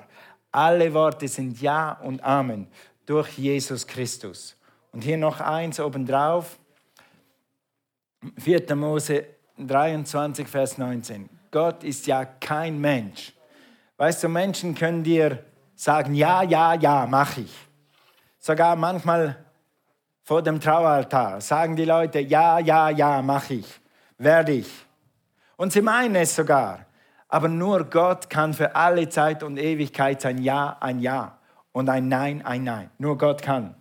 Alle 0.52 0.92
Worte 0.92 1.28
sind 1.28 1.62
Ja 1.62 1.92
und 2.02 2.22
Amen 2.22 2.66
durch 3.10 3.36
Jesus 3.38 3.84
Christus. 3.88 4.56
Und 4.92 5.02
hier 5.02 5.16
noch 5.16 5.40
eins 5.40 5.80
obendrauf. 5.80 6.60
4. 8.38 8.76
Mose 8.76 9.26
23, 9.58 10.46
Vers 10.46 10.78
19. 10.78 11.28
Gott 11.50 11.82
ist 11.82 12.06
ja 12.06 12.24
kein 12.24 12.80
Mensch. 12.80 13.32
Weißt 13.96 14.22
du, 14.22 14.28
Menschen 14.28 14.76
können 14.76 15.02
dir 15.02 15.44
sagen, 15.74 16.14
ja, 16.14 16.44
ja, 16.44 16.74
ja, 16.74 17.04
mach 17.10 17.36
ich. 17.36 17.52
Sogar 18.38 18.76
manchmal 18.76 19.44
vor 20.22 20.40
dem 20.40 20.60
Traualtar 20.60 21.40
sagen 21.40 21.74
die 21.74 21.86
Leute, 21.86 22.20
ja, 22.20 22.60
ja, 22.60 22.90
ja, 22.90 23.22
mach 23.22 23.50
ich, 23.50 23.66
werde 24.18 24.52
ich. 24.52 24.70
Und 25.56 25.72
sie 25.72 25.82
meinen 25.82 26.14
es 26.14 26.36
sogar. 26.36 26.86
Aber 27.26 27.48
nur 27.48 27.82
Gott 27.90 28.30
kann 28.30 28.54
für 28.54 28.76
alle 28.76 29.08
Zeit 29.08 29.42
und 29.42 29.58
Ewigkeit 29.58 30.20
sein 30.20 30.38
Ja 30.38 30.76
ein 30.78 31.00
Ja 31.00 31.39
und 31.72 31.88
ein 31.88 32.08
Nein 32.08 32.42
ein 32.42 32.64
Nein. 32.64 32.90
Nur 32.98 33.18
Gott 33.18 33.42
kann 33.42 33.74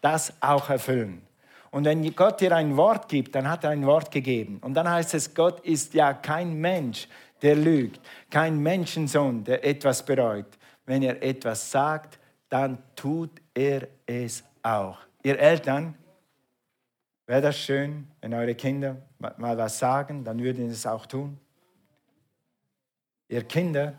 das 0.00 0.32
auch 0.40 0.70
erfüllen. 0.70 1.22
Und 1.70 1.84
wenn 1.84 2.14
Gott 2.14 2.40
dir 2.40 2.54
ein 2.54 2.76
Wort 2.76 3.08
gibt, 3.08 3.34
dann 3.34 3.50
hat 3.50 3.64
er 3.64 3.70
ein 3.70 3.84
Wort 3.86 4.10
gegeben. 4.10 4.58
Und 4.62 4.74
dann 4.74 4.88
heißt 4.88 5.14
es, 5.14 5.34
Gott 5.34 5.60
ist 5.60 5.94
ja 5.94 6.14
kein 6.14 6.54
Mensch, 6.54 7.08
der 7.42 7.56
lügt, 7.56 8.00
kein 8.30 8.58
Menschensohn, 8.58 9.44
der 9.44 9.64
etwas 9.64 10.04
bereut. 10.04 10.46
Wenn 10.86 11.02
er 11.02 11.22
etwas 11.22 11.70
sagt, 11.70 12.18
dann 12.48 12.78
tut 12.94 13.30
er 13.52 13.88
es 14.06 14.44
auch. 14.62 14.98
Ihr 15.22 15.38
Eltern, 15.38 15.94
wäre 17.26 17.42
das 17.42 17.58
schön, 17.58 18.06
wenn 18.20 18.32
eure 18.32 18.54
Kinder 18.54 18.96
mal 19.18 19.58
was 19.58 19.78
sagen, 19.78 20.24
dann 20.24 20.38
würden 20.38 20.68
sie 20.68 20.74
es 20.74 20.86
auch 20.86 21.04
tun. 21.04 21.38
Ihr 23.28 23.42
Kinder, 23.42 23.94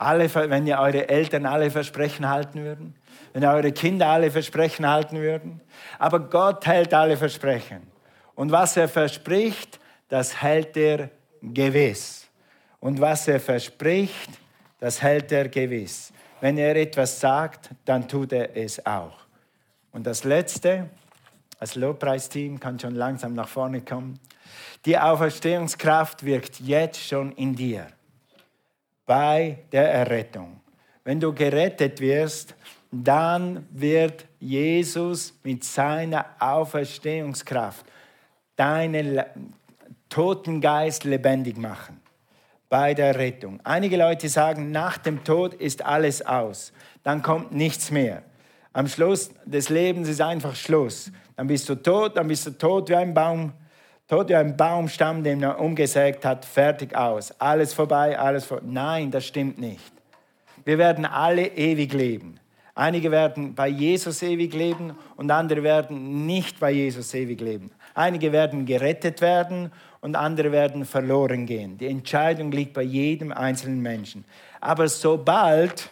alle, 0.00 0.34
wenn 0.34 0.66
ihr 0.66 0.78
eure 0.78 1.08
Eltern 1.08 1.44
alle 1.44 1.70
Versprechen 1.70 2.28
halten 2.28 2.64
würden, 2.64 2.94
wenn 3.32 3.44
eure 3.44 3.70
Kinder 3.70 4.08
alle 4.08 4.30
Versprechen 4.30 4.88
halten 4.88 5.18
würden. 5.18 5.60
Aber 5.98 6.20
Gott 6.20 6.66
hält 6.66 6.94
alle 6.94 7.16
Versprechen. 7.16 7.82
Und 8.34 8.50
was 8.50 8.76
er 8.76 8.88
verspricht, 8.88 9.78
das 10.08 10.40
hält 10.40 10.76
er 10.76 11.10
gewiss. 11.42 12.28
Und 12.80 13.00
was 13.00 13.28
er 13.28 13.38
verspricht, 13.40 14.30
das 14.78 15.02
hält 15.02 15.30
er 15.32 15.48
gewiss. 15.48 16.12
Wenn 16.40 16.56
er 16.56 16.74
etwas 16.76 17.20
sagt, 17.20 17.70
dann 17.84 18.08
tut 18.08 18.32
er 18.32 18.56
es 18.56 18.84
auch. 18.86 19.18
Und 19.92 20.06
das 20.06 20.24
Letzte, 20.24 20.88
das 21.58 21.74
Lobpreisteam 21.74 22.58
kann 22.58 22.80
schon 22.80 22.94
langsam 22.94 23.34
nach 23.34 23.48
vorne 23.48 23.82
kommen. 23.82 24.18
Die 24.86 24.98
Auferstehungskraft 24.98 26.24
wirkt 26.24 26.58
jetzt 26.60 27.06
schon 27.06 27.32
in 27.32 27.54
dir 27.54 27.86
bei 29.10 29.58
der 29.72 29.92
Errettung. 29.92 30.60
Wenn 31.02 31.18
du 31.18 31.34
gerettet 31.34 31.98
wirst, 31.98 32.54
dann 32.92 33.66
wird 33.72 34.24
Jesus 34.38 35.34
mit 35.42 35.64
seiner 35.64 36.26
Auferstehungskraft 36.38 37.84
deinen 38.54 39.20
toten 40.08 40.60
Geist 40.60 41.02
lebendig 41.02 41.56
machen 41.56 42.00
bei 42.68 42.94
der 42.94 43.16
Rettung. 43.16 43.58
Einige 43.64 43.96
Leute 43.96 44.28
sagen, 44.28 44.70
nach 44.70 44.96
dem 44.96 45.24
Tod 45.24 45.54
ist 45.54 45.84
alles 45.84 46.24
aus, 46.24 46.72
dann 47.02 47.20
kommt 47.20 47.50
nichts 47.50 47.90
mehr. 47.90 48.22
Am 48.72 48.86
Schluss 48.86 49.32
des 49.44 49.70
Lebens 49.70 50.08
ist 50.08 50.20
einfach 50.20 50.54
Schluss. 50.54 51.10
Dann 51.34 51.48
bist 51.48 51.68
du 51.68 51.74
tot, 51.74 52.16
dann 52.16 52.28
bist 52.28 52.46
du 52.46 52.52
tot 52.52 52.88
wie 52.88 52.94
ein 52.94 53.12
Baum, 53.12 53.54
Tot 54.10 54.28
wie 54.28 54.34
ein 54.34 54.56
Baumstamm, 54.56 55.22
den 55.22 55.40
er 55.40 55.60
umgesägt 55.60 56.24
hat, 56.24 56.44
fertig 56.44 56.96
aus. 56.96 57.30
Alles 57.40 57.72
vorbei, 57.72 58.18
alles 58.18 58.44
vorbei. 58.44 58.64
Nein, 58.66 59.12
das 59.12 59.24
stimmt 59.24 59.56
nicht. 59.60 59.92
Wir 60.64 60.78
werden 60.78 61.04
alle 61.04 61.46
ewig 61.46 61.92
leben. 61.92 62.40
Einige 62.74 63.12
werden 63.12 63.54
bei 63.54 63.68
Jesus 63.68 64.20
ewig 64.24 64.52
leben 64.52 64.96
und 65.14 65.30
andere 65.30 65.62
werden 65.62 66.26
nicht 66.26 66.58
bei 66.58 66.72
Jesus 66.72 67.14
ewig 67.14 67.40
leben. 67.40 67.70
Einige 67.94 68.32
werden 68.32 68.66
gerettet 68.66 69.20
werden 69.20 69.70
und 70.00 70.16
andere 70.16 70.50
werden 70.50 70.86
verloren 70.86 71.46
gehen. 71.46 71.78
Die 71.78 71.86
Entscheidung 71.86 72.50
liegt 72.50 72.72
bei 72.72 72.82
jedem 72.82 73.30
einzelnen 73.30 73.80
Menschen. 73.80 74.24
Aber 74.60 74.88
sobald, 74.88 75.88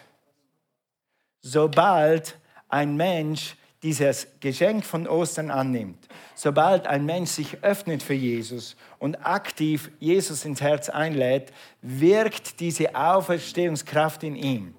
sobald 1.39 2.37
ein 2.67 2.97
Mensch 2.97 3.55
dieses 3.83 4.27
Geschenk 4.41 4.85
von 4.85 5.07
Ostern 5.07 5.51
annimmt, 5.51 6.07
sobald 6.35 6.85
ein 6.85 7.05
Mensch 7.05 7.31
sich 7.31 7.63
öffnet 7.63 8.03
für 8.03 8.13
Jesus 8.13 8.75
und 8.99 9.15
aktiv 9.25 9.89
Jesus 9.99 10.43
ins 10.43 10.61
Herz 10.61 10.89
einlädt, 10.89 11.53
wirkt 11.81 12.59
diese 12.59 12.95
Auferstehungskraft 12.95 14.23
in 14.23 14.35
ihm. 14.35 14.75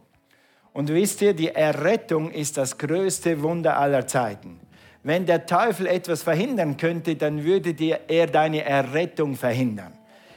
Und 0.73 0.89
wisst 0.89 1.23
ihr, 1.23 1.35
die 1.35 1.49
Errettung 1.49 2.31
ist 2.31 2.57
das 2.57 2.77
größte 2.79 3.43
Wunder 3.43 3.79
aller 3.79 4.07
Zeiten. 4.07 4.61
Wenn 5.03 5.25
der 5.25 5.47
Teufel 5.47 5.87
etwas 5.87 6.23
verhindern 6.23 6.77
könnte, 6.77 7.17
dann 7.17 7.43
würde 7.43 7.75
er 8.07 8.27
deine 8.27 8.65
Errettung 8.65 9.35
verhindern. 9.35 9.95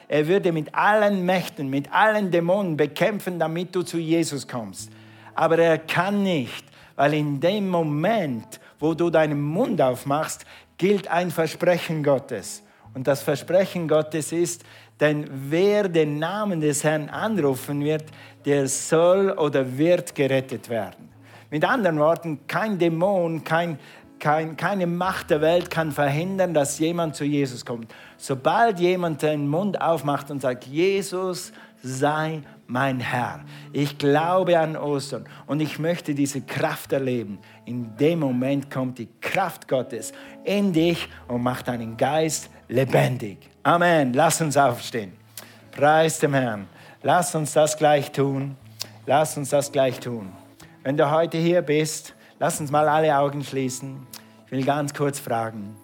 Er 0.07 0.27
würde 0.27 0.51
mit 0.51 0.73
allen 0.73 1.25
Mächten, 1.25 1.69
mit 1.69 1.91
allen 1.91 2.31
Dämonen 2.31 2.77
bekämpfen, 2.77 3.39
damit 3.39 3.75
du 3.75 3.83
zu 3.83 3.97
Jesus 3.97 4.47
kommst. 4.47 4.89
Aber 5.35 5.57
er 5.57 5.77
kann 5.77 6.23
nicht, 6.23 6.63
weil 6.95 7.13
in 7.13 7.39
dem 7.39 7.69
Moment, 7.69 8.59
wo 8.79 8.93
du 8.93 9.09
deinen 9.09 9.41
Mund 9.41 9.81
aufmachst, 9.81 10.45
gilt 10.77 11.07
ein 11.07 11.31
Versprechen 11.31 12.03
Gottes. 12.03 12.63
Und 12.93 13.07
das 13.07 13.21
Versprechen 13.21 13.87
Gottes 13.87 14.31
ist, 14.31 14.63
denn 14.99 15.27
wer 15.49 15.89
den 15.89 16.19
Namen 16.19 16.61
des 16.61 16.83
Herrn 16.83 17.09
anrufen 17.09 17.83
wird, 17.83 18.05
der 18.45 18.67
soll 18.67 19.31
oder 19.31 19.77
wird 19.77 20.13
gerettet 20.13 20.69
werden. 20.69 21.09
Mit 21.49 21.65
anderen 21.65 21.99
Worten, 21.99 22.39
kein 22.47 22.77
Dämon, 22.77 23.43
kein, 23.43 23.79
kein, 24.19 24.55
keine 24.55 24.87
Macht 24.87 25.29
der 25.29 25.41
Welt 25.41 25.69
kann 25.69 25.91
verhindern, 25.91 26.53
dass 26.53 26.79
jemand 26.79 27.15
zu 27.15 27.25
Jesus 27.25 27.65
kommt. 27.65 27.93
Sobald 28.17 28.79
jemand 28.79 29.21
den 29.21 29.47
Mund 29.47 29.81
aufmacht 29.81 30.31
und 30.31 30.41
sagt, 30.41 30.65
Jesus 30.65 31.51
sei 31.81 32.41
mein 32.73 32.99
Herr, 32.99 33.41
ich 33.71 33.99
glaube 33.99 34.57
an 34.57 34.75
Ostern 34.75 35.25
und 35.45 35.59
ich 35.59 35.77
möchte 35.77 36.15
diese 36.15 36.41
Kraft 36.41 36.91
erleben, 36.91 37.37
in 37.65 37.95
dem 37.97 38.17
Moment 38.17 38.71
kommt 38.71 38.97
die 38.97 39.09
Kraft 39.21 39.67
Gottes 39.67 40.11
in 40.43 40.73
dich 40.73 41.07
und 41.27 41.43
macht 41.43 41.67
deinen 41.67 41.95
Geist 41.97 42.49
lebendig. 42.67 43.37
Amen. 43.61 44.13
Lass 44.13 44.41
uns 44.41 44.57
aufstehen. 44.57 45.13
Preis 45.71 46.17
dem 46.17 46.33
Herrn. 46.33 46.67
Lass 47.03 47.35
uns 47.35 47.53
das 47.53 47.77
gleich 47.77 48.11
tun. 48.11 48.55
Lass 49.05 49.37
uns 49.37 49.51
das 49.51 49.71
gleich 49.71 49.99
tun. 49.99 50.31
Wenn 50.81 50.97
du 50.97 51.11
heute 51.11 51.37
hier 51.37 51.61
bist, 51.61 52.15
lass 52.39 52.59
uns 52.59 52.71
mal 52.71 52.89
alle 52.89 53.15
Augen 53.15 53.43
schließen. 53.43 54.07
Ich 54.47 54.51
will 54.51 54.65
ganz 54.65 54.95
kurz 54.95 55.19
fragen. 55.19 55.75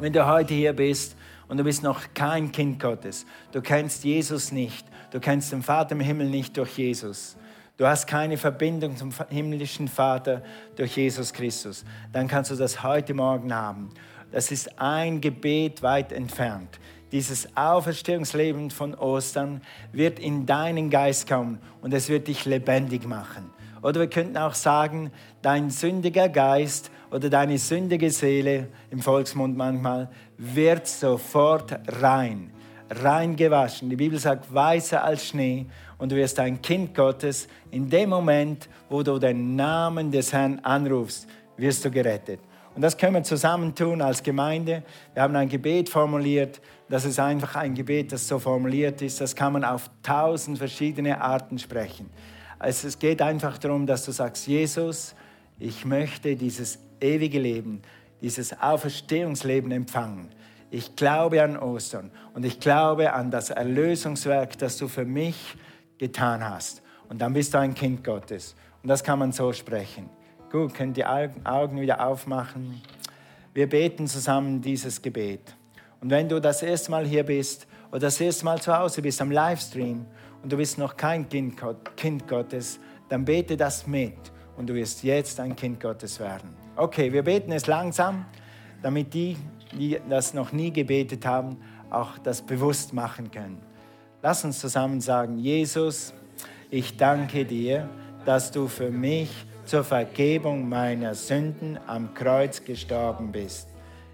Wenn 0.00 0.14
du 0.14 0.26
heute 0.26 0.54
hier 0.54 0.72
bist 0.72 1.16
und 1.48 1.58
du 1.58 1.64
bist 1.64 1.82
noch 1.82 2.00
kein 2.14 2.50
Kind 2.50 2.80
Gottes, 2.80 3.26
du 3.52 3.60
kennst 3.60 4.04
Jesus 4.04 4.52
nicht, 4.52 4.86
du 5.10 5.20
kennst 5.20 5.52
den 5.52 5.62
Vater 5.62 5.92
im 5.92 6.00
Himmel 6.00 6.28
nicht 6.28 6.56
durch 6.56 6.76
Jesus, 6.78 7.36
du 7.76 7.86
hast 7.86 8.06
keine 8.06 8.36
Verbindung 8.36 8.96
zum 8.96 9.12
himmlischen 9.30 9.88
Vater 9.88 10.42
durch 10.76 10.96
Jesus 10.96 11.32
Christus, 11.32 11.84
dann 12.12 12.28
kannst 12.28 12.50
du 12.50 12.56
das 12.56 12.82
heute 12.82 13.14
Morgen 13.14 13.54
haben. 13.54 13.90
Das 14.30 14.50
ist 14.50 14.78
ein 14.78 15.20
Gebet 15.20 15.82
weit 15.82 16.12
entfernt. 16.12 16.78
Dieses 17.12 17.56
Auferstehungsleben 17.56 18.70
von 18.70 18.94
Ostern 18.94 19.62
wird 19.92 20.18
in 20.18 20.44
deinen 20.44 20.90
Geist 20.90 21.26
kommen 21.26 21.58
und 21.80 21.94
es 21.94 22.10
wird 22.10 22.28
dich 22.28 22.44
lebendig 22.44 23.06
machen. 23.06 23.50
Oder 23.82 24.00
wir 24.00 24.10
könnten 24.10 24.36
auch 24.36 24.54
sagen, 24.54 25.10
dein 25.40 25.70
sündiger 25.70 26.28
Geist 26.28 26.90
oder 27.10 27.30
deine 27.30 27.56
sündige 27.56 28.10
Seele, 28.10 28.68
im 28.90 29.00
Volksmund 29.00 29.56
manchmal, 29.56 30.10
wird 30.36 30.86
sofort 30.86 31.78
rein, 32.02 32.52
rein 32.90 33.36
gewaschen. 33.36 33.90
Die 33.90 33.96
Bibel 33.96 34.18
sagt, 34.18 34.52
weißer 34.52 35.02
als 35.02 35.26
Schnee 35.26 35.66
und 35.98 36.12
du 36.12 36.16
wirst 36.16 36.38
ein 36.40 36.60
Kind 36.62 36.94
Gottes. 36.94 37.48
In 37.70 37.88
dem 37.88 38.10
Moment, 38.10 38.68
wo 38.88 39.02
du 39.02 39.18
den 39.18 39.56
Namen 39.56 40.10
des 40.10 40.32
Herrn 40.32 40.60
anrufst, 40.60 41.26
wirst 41.56 41.84
du 41.84 41.90
gerettet. 41.90 42.40
Und 42.74 42.82
das 42.82 42.96
können 42.96 43.14
wir 43.14 43.22
zusammen 43.24 43.74
tun 43.74 44.00
als 44.00 44.22
Gemeinde. 44.22 44.84
Wir 45.12 45.22
haben 45.22 45.34
ein 45.34 45.48
Gebet 45.48 45.88
formuliert. 45.88 46.60
Das 46.88 47.04
ist 47.04 47.18
einfach 47.18 47.56
ein 47.56 47.74
Gebet, 47.74 48.12
das 48.12 48.28
so 48.28 48.38
formuliert 48.38 49.02
ist. 49.02 49.20
Das 49.20 49.34
kann 49.34 49.52
man 49.52 49.64
auf 49.64 49.90
tausend 50.02 50.58
verschiedene 50.58 51.20
Arten 51.20 51.58
sprechen. 51.58 52.08
Also 52.58 52.88
es 52.88 52.98
geht 52.98 53.20
einfach 53.20 53.58
darum, 53.58 53.86
dass 53.86 54.04
du 54.04 54.12
sagst, 54.12 54.46
Jesus, 54.46 55.14
ich 55.58 55.84
möchte 55.84 56.36
dieses 56.36 56.78
ewige 57.00 57.40
Leben, 57.40 57.82
dieses 58.20 58.58
Auferstehungsleben 58.60 59.72
empfangen. 59.72 60.28
Ich 60.70 60.96
glaube 60.96 61.42
an 61.42 61.56
Ostern 61.56 62.10
und 62.34 62.44
ich 62.44 62.60
glaube 62.60 63.12
an 63.12 63.30
das 63.30 63.50
Erlösungswerk, 63.50 64.58
das 64.58 64.76
du 64.76 64.88
für 64.88 65.04
mich 65.04 65.56
getan 65.96 66.44
hast. 66.44 66.82
Und 67.08 67.20
dann 67.20 67.32
bist 67.32 67.54
du 67.54 67.58
ein 67.58 67.74
Kind 67.74 68.04
Gottes. 68.04 68.54
Und 68.82 68.88
das 68.88 69.02
kann 69.02 69.18
man 69.18 69.32
so 69.32 69.52
sprechen. 69.52 70.10
Gut, 70.50 70.74
könnt 70.74 70.96
die 70.96 71.04
Augen 71.04 71.80
wieder 71.80 72.06
aufmachen. 72.06 72.82
Wir 73.54 73.68
beten 73.68 74.06
zusammen 74.06 74.60
dieses 74.60 75.00
Gebet. 75.02 75.54
Und 76.00 76.10
wenn 76.10 76.28
du 76.28 76.40
das 76.40 76.62
erste 76.62 76.90
Mal 76.90 77.06
hier 77.06 77.24
bist 77.24 77.66
oder 77.90 78.00
das 78.00 78.20
erste 78.20 78.44
Mal 78.44 78.60
zu 78.60 78.76
Hause 78.76 79.02
bist 79.02 79.20
am 79.20 79.30
Livestream 79.30 80.06
und 80.42 80.52
du 80.52 80.56
bist 80.56 80.78
noch 80.78 80.96
kein 80.96 81.28
Kind, 81.28 81.60
kind 81.96 82.28
Gottes, 82.28 82.78
dann 83.08 83.24
bete 83.24 83.56
das 83.56 83.86
mit 83.86 84.16
und 84.56 84.68
du 84.68 84.74
wirst 84.74 85.02
jetzt 85.02 85.40
ein 85.40 85.56
Kind 85.56 85.80
Gottes 85.80 86.20
werden. 86.20 86.54
Okay, 86.76 87.12
wir 87.12 87.22
beten 87.22 87.52
es 87.52 87.66
langsam, 87.66 88.26
damit 88.82 89.12
die, 89.12 89.36
die 89.72 89.98
das 90.08 90.34
noch 90.34 90.52
nie 90.52 90.72
gebetet 90.72 91.26
haben, 91.26 91.56
auch 91.90 92.18
das 92.18 92.42
bewusst 92.42 92.92
machen 92.92 93.30
können. 93.30 93.60
Lass 94.22 94.44
uns 94.44 94.58
zusammen 94.58 95.00
sagen, 95.00 95.38
Jesus, 95.38 96.12
ich 96.70 96.96
danke 96.96 97.44
dir, 97.44 97.88
dass 98.24 98.50
du 98.50 98.68
für 98.68 98.90
mich 98.90 99.30
zur 99.64 99.84
Vergebung 99.84 100.68
meiner 100.68 101.14
Sünden 101.14 101.78
am 101.86 102.14
Kreuz 102.14 102.64
gestorben 102.64 103.32
bist. 103.32 103.68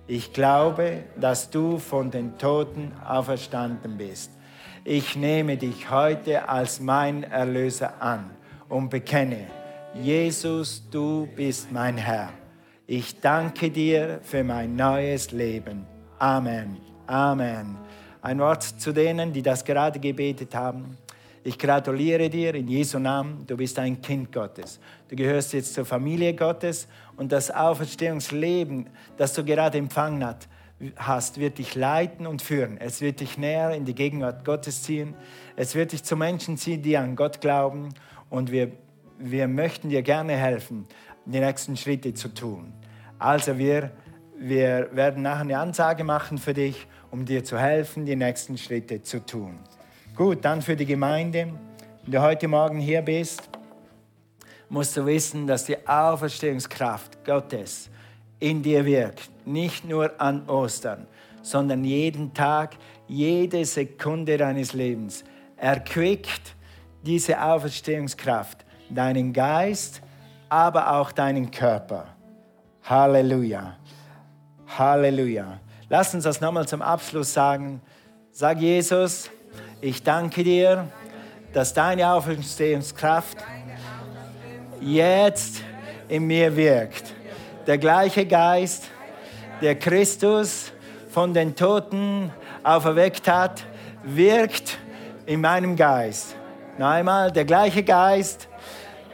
Ich 0.06 0.32
glaube, 0.32 1.04
dass 1.18 1.48
du 1.48 1.78
von 1.78 2.10
den 2.10 2.36
Toten 2.36 2.92
auferstanden 3.06 3.96
bist. 3.96 4.30
Ich 4.84 5.16
nehme 5.16 5.56
dich 5.56 5.90
heute 5.90 6.48
als 6.48 6.80
mein 6.80 7.24
Erlöser 7.24 8.02
an 8.02 8.30
und 8.68 8.90
bekenne, 8.90 9.46
Jesus, 9.94 10.82
du 10.90 11.26
bist 11.34 11.72
mein 11.72 11.96
Herr. 11.96 12.28
Ich 12.86 13.18
danke 13.18 13.70
dir 13.70 14.20
für 14.22 14.44
mein 14.44 14.76
neues 14.76 15.30
Leben. 15.30 15.86
Amen. 16.18 16.76
Amen. 17.06 17.78
Ein 18.20 18.38
Wort 18.40 18.62
zu 18.62 18.92
denen, 18.92 19.32
die 19.32 19.40
das 19.40 19.64
gerade 19.64 19.98
gebetet 19.98 20.54
haben. 20.54 20.98
Ich 21.44 21.58
gratuliere 21.58 22.28
dir 22.28 22.54
in 22.54 22.68
Jesu 22.68 22.98
Namen, 22.98 23.46
du 23.46 23.56
bist 23.56 23.78
ein 23.78 24.02
Kind 24.02 24.30
Gottes. 24.30 24.80
Du 25.08 25.16
gehörst 25.16 25.54
jetzt 25.54 25.72
zur 25.72 25.86
Familie 25.86 26.34
Gottes 26.34 26.86
und 27.16 27.32
das 27.32 27.50
Auferstehungsleben, 27.50 28.90
das 29.16 29.32
du 29.32 29.44
gerade 29.44 29.78
empfangen 29.78 30.22
hast, 30.96 31.40
wird 31.40 31.56
dich 31.56 31.74
leiten 31.74 32.26
und 32.26 32.42
führen. 32.42 32.76
Es 32.76 33.00
wird 33.00 33.20
dich 33.20 33.38
näher 33.38 33.70
in 33.70 33.86
die 33.86 33.94
Gegenwart 33.94 34.44
Gottes 34.44 34.82
ziehen. 34.82 35.14
Es 35.56 35.74
wird 35.74 35.92
dich 35.92 36.04
zu 36.04 36.16
Menschen 36.16 36.58
ziehen, 36.58 36.82
die 36.82 36.98
an 36.98 37.16
Gott 37.16 37.40
glauben. 37.40 37.94
Und 38.28 38.52
wir, 38.52 38.72
wir 39.18 39.48
möchten 39.48 39.88
dir 39.88 40.02
gerne 40.02 40.34
helfen, 40.34 40.86
die 41.26 41.40
nächsten 41.40 41.76
Schritte 41.76 42.14
zu 42.14 42.32
tun. 42.32 42.72
Also 43.18 43.56
wir, 43.58 43.90
wir 44.36 44.88
werden 44.92 45.22
nachher 45.22 45.42
eine 45.42 45.58
Ansage 45.58 46.04
machen 46.04 46.38
für 46.38 46.54
dich, 46.54 46.86
um 47.10 47.24
dir 47.24 47.44
zu 47.44 47.58
helfen, 47.58 48.04
die 48.04 48.16
nächsten 48.16 48.58
Schritte 48.58 49.02
zu 49.02 49.24
tun. 49.24 49.58
Gut, 50.14 50.44
dann 50.44 50.62
für 50.62 50.76
die 50.76 50.86
Gemeinde. 50.86 51.52
Wenn 52.02 52.12
du 52.12 52.20
heute 52.20 52.48
Morgen 52.48 52.78
hier 52.78 53.02
bist, 53.02 53.48
musst 54.68 54.96
du 54.96 55.06
wissen, 55.06 55.46
dass 55.46 55.64
die 55.64 55.86
Auferstehungskraft 55.86 57.24
Gottes 57.24 57.88
in 58.40 58.62
dir 58.62 58.84
wirkt. 58.84 59.30
Nicht 59.46 59.84
nur 59.84 60.20
an 60.20 60.48
Ostern, 60.48 61.06
sondern 61.42 61.84
jeden 61.84 62.34
Tag, 62.34 62.76
jede 63.06 63.64
Sekunde 63.64 64.36
deines 64.36 64.72
Lebens. 64.72 65.24
Erquickt 65.56 66.54
diese 67.02 67.40
Auferstehungskraft 67.40 68.64
deinen 68.90 69.32
Geist, 69.32 70.02
aber 70.54 70.92
auch 70.92 71.10
deinen 71.10 71.50
Körper. 71.50 72.06
Halleluja. 72.84 73.76
Halleluja. 74.78 75.58
Lass 75.88 76.14
uns 76.14 76.22
das 76.22 76.40
nochmal 76.40 76.68
zum 76.68 76.80
Abschluss 76.80 77.34
sagen. 77.34 77.80
Sag 78.30 78.60
Jesus, 78.60 79.30
ich 79.80 80.04
danke 80.04 80.44
dir, 80.44 80.86
dass 81.52 81.74
deine 81.74 82.08
Auferstehungskraft 82.08 83.38
jetzt 84.80 85.60
in 86.06 86.24
mir 86.28 86.54
wirkt. 86.54 87.12
Der 87.66 87.78
gleiche 87.78 88.24
Geist, 88.24 88.84
der 89.60 89.76
Christus 89.76 90.70
von 91.10 91.34
den 91.34 91.56
Toten 91.56 92.30
auferweckt 92.62 93.26
hat, 93.26 93.64
wirkt 94.04 94.78
in 95.26 95.40
meinem 95.40 95.74
Geist. 95.74 96.36
Noch 96.78 96.90
einmal, 96.90 97.32
der 97.32 97.44
gleiche 97.44 97.82
Geist, 97.82 98.46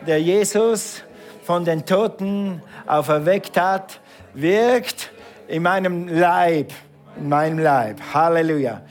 der 0.07 0.21
Jesus 0.21 1.03
von 1.51 1.65
den 1.65 1.85
Toten 1.85 2.63
auferweckt 2.87 3.59
hat, 3.59 3.99
wirkt 4.35 5.11
in 5.49 5.65
meinem 5.65 6.07
Leib, 6.07 6.73
in 7.17 7.29
meinem 7.29 7.59
Leib. 7.59 8.01
Halleluja. 8.15 8.83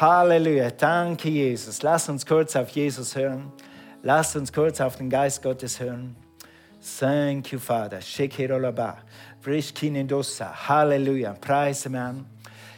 Halleluja. 0.00 0.70
Danke, 0.70 1.28
Jesus. 1.28 1.82
Lass 1.82 2.08
uns 2.08 2.24
kurz 2.24 2.54
auf 2.54 2.68
Jesus 2.68 3.16
hören. 3.16 3.50
Lass 4.04 4.36
uns 4.36 4.52
kurz 4.52 4.80
auf 4.80 4.94
den 4.94 5.10
Geist 5.10 5.42
Gottes 5.42 5.80
hören. 5.80 6.14
Thank 7.00 7.50
you, 7.50 7.58
Father. 7.58 7.98
Halleluja. 10.68 11.32
Preise, 11.40 11.90
man. 11.90 12.26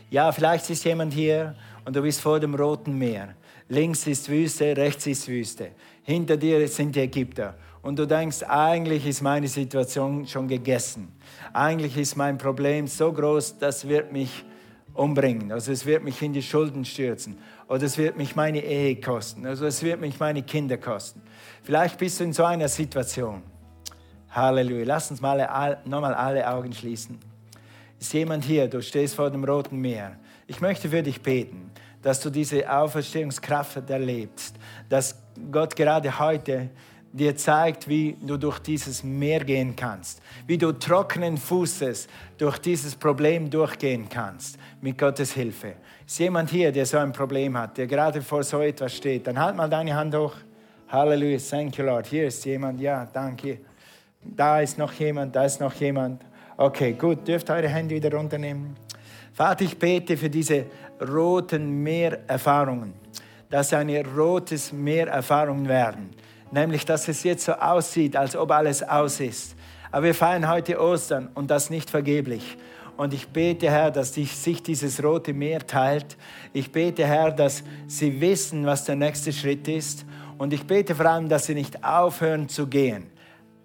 Ja, 0.08 0.32
vielleicht 0.32 0.70
ist 0.70 0.82
jemand 0.82 1.12
hier 1.12 1.54
und 1.84 1.94
du 1.94 2.00
bist 2.00 2.22
vor 2.22 2.40
dem 2.40 2.54
Roten 2.54 2.96
Meer. 2.96 3.34
Links 3.68 4.06
ist 4.06 4.30
Wüste, 4.30 4.74
rechts 4.74 5.06
ist 5.06 5.28
Wüste. 5.28 5.72
Hinter 6.04 6.38
dir 6.38 6.66
sind 6.68 6.96
die 6.96 7.00
Ägypter. 7.00 7.54
Und 7.84 7.98
du 7.98 8.06
denkst, 8.06 8.42
eigentlich 8.48 9.06
ist 9.06 9.20
meine 9.20 9.46
Situation 9.46 10.26
schon 10.26 10.48
gegessen. 10.48 11.12
Eigentlich 11.52 11.98
ist 11.98 12.16
mein 12.16 12.38
Problem 12.38 12.86
so 12.86 13.12
groß, 13.12 13.58
das 13.58 13.86
wird 13.86 14.10
mich 14.10 14.42
umbringen. 14.94 15.52
Also 15.52 15.70
es 15.70 15.84
wird 15.84 16.02
mich 16.02 16.22
in 16.22 16.32
die 16.32 16.42
Schulden 16.42 16.86
stürzen. 16.86 17.36
Oder 17.68 17.82
es 17.82 17.98
wird 17.98 18.16
mich 18.16 18.34
meine 18.34 18.64
Ehe 18.64 18.96
kosten. 18.96 19.44
Also 19.44 19.66
es 19.66 19.82
wird 19.82 20.00
mich 20.00 20.18
meine 20.18 20.42
Kinder 20.42 20.78
kosten. 20.78 21.20
Vielleicht 21.62 21.98
bist 21.98 22.18
du 22.20 22.24
in 22.24 22.32
so 22.32 22.44
einer 22.44 22.68
Situation. 22.68 23.42
Halleluja. 24.30 24.84
Lass 24.86 25.10
uns 25.10 25.20
mal 25.20 25.78
nochmal 25.84 26.14
alle 26.14 26.48
Augen 26.48 26.72
schließen. 26.72 27.18
Ist 28.00 28.14
jemand 28.14 28.44
hier, 28.44 28.66
du 28.66 28.80
stehst 28.80 29.14
vor 29.14 29.30
dem 29.30 29.44
Roten 29.44 29.78
Meer. 29.78 30.16
Ich 30.46 30.62
möchte 30.62 30.88
für 30.88 31.02
dich 31.02 31.20
beten, 31.20 31.70
dass 32.00 32.18
du 32.20 32.30
diese 32.30 32.66
Auferstehungskraft 32.70 33.90
erlebst, 33.90 34.56
dass 34.88 35.22
Gott 35.52 35.76
gerade 35.76 36.18
heute 36.18 36.70
dir 37.14 37.36
zeigt, 37.36 37.86
wie 37.88 38.16
du 38.20 38.36
durch 38.36 38.58
dieses 38.58 39.04
Meer 39.04 39.44
gehen 39.44 39.76
kannst, 39.76 40.20
wie 40.48 40.58
du 40.58 40.72
trockenen 40.72 41.38
Fußes 41.38 42.08
durch 42.36 42.58
dieses 42.58 42.96
Problem 42.96 43.48
durchgehen 43.48 44.08
kannst, 44.08 44.58
mit 44.80 44.98
Gottes 44.98 45.32
Hilfe. 45.32 45.74
Ist 46.04 46.18
jemand 46.18 46.50
hier, 46.50 46.72
der 46.72 46.84
so 46.84 46.98
ein 46.98 47.12
Problem 47.12 47.56
hat, 47.56 47.78
der 47.78 47.86
gerade 47.86 48.20
vor 48.20 48.42
so 48.42 48.60
etwas 48.60 48.96
steht, 48.96 49.28
dann 49.28 49.38
halt 49.38 49.54
mal 49.54 49.70
deine 49.70 49.94
Hand 49.94 50.12
hoch. 50.16 50.34
Halleluja, 50.88 51.38
thank 51.38 51.78
you 51.78 51.84
Lord. 51.84 52.08
Hier 52.08 52.26
ist 52.26 52.44
jemand, 52.44 52.80
ja, 52.80 53.06
danke. 53.12 53.60
Da 54.20 54.60
ist 54.60 54.76
noch 54.76 54.92
jemand, 54.94 55.36
da 55.36 55.44
ist 55.44 55.60
noch 55.60 55.74
jemand. 55.74 56.20
Okay, 56.56 56.94
gut, 56.94 57.28
dürft 57.28 57.48
eure 57.48 57.68
Hände 57.68 57.94
wieder 57.94 58.12
runternehmen. 58.12 58.74
Vater, 59.32 59.64
ich 59.64 59.78
bete 59.78 60.16
für 60.16 60.30
diese 60.30 60.66
roten 61.00 61.80
Meererfahrungen, 61.84 62.92
dass 63.50 63.72
eine 63.72 64.04
rotes 64.04 64.72
Meererfahrungen 64.72 65.68
werden 65.68 66.10
nämlich 66.50 66.84
dass 66.84 67.08
es 67.08 67.22
jetzt 67.22 67.44
so 67.44 67.52
aussieht, 67.52 68.16
als 68.16 68.36
ob 68.36 68.50
alles 68.50 68.82
aus 68.82 69.20
ist. 69.20 69.54
Aber 69.90 70.06
wir 70.06 70.14
feiern 70.14 70.48
heute 70.48 70.80
Ostern 70.80 71.28
und 71.34 71.50
das 71.50 71.70
nicht 71.70 71.90
vergeblich. 71.90 72.56
Und 72.96 73.12
ich 73.12 73.28
bete, 73.28 73.70
Herr, 73.70 73.90
dass 73.90 74.14
sich 74.14 74.62
dieses 74.62 75.02
rote 75.02 75.32
Meer 75.32 75.66
teilt. 75.66 76.16
Ich 76.52 76.70
bete, 76.70 77.06
Herr, 77.06 77.32
dass 77.32 77.64
sie 77.86 78.20
wissen, 78.20 78.66
was 78.66 78.84
der 78.84 78.94
nächste 78.94 79.32
Schritt 79.32 79.66
ist. 79.66 80.04
Und 80.38 80.52
ich 80.52 80.64
bete 80.66 80.94
vor 80.94 81.06
allem, 81.06 81.28
dass 81.28 81.46
sie 81.46 81.54
nicht 81.54 81.84
aufhören 81.84 82.48
zu 82.48 82.66
gehen. 82.66 83.10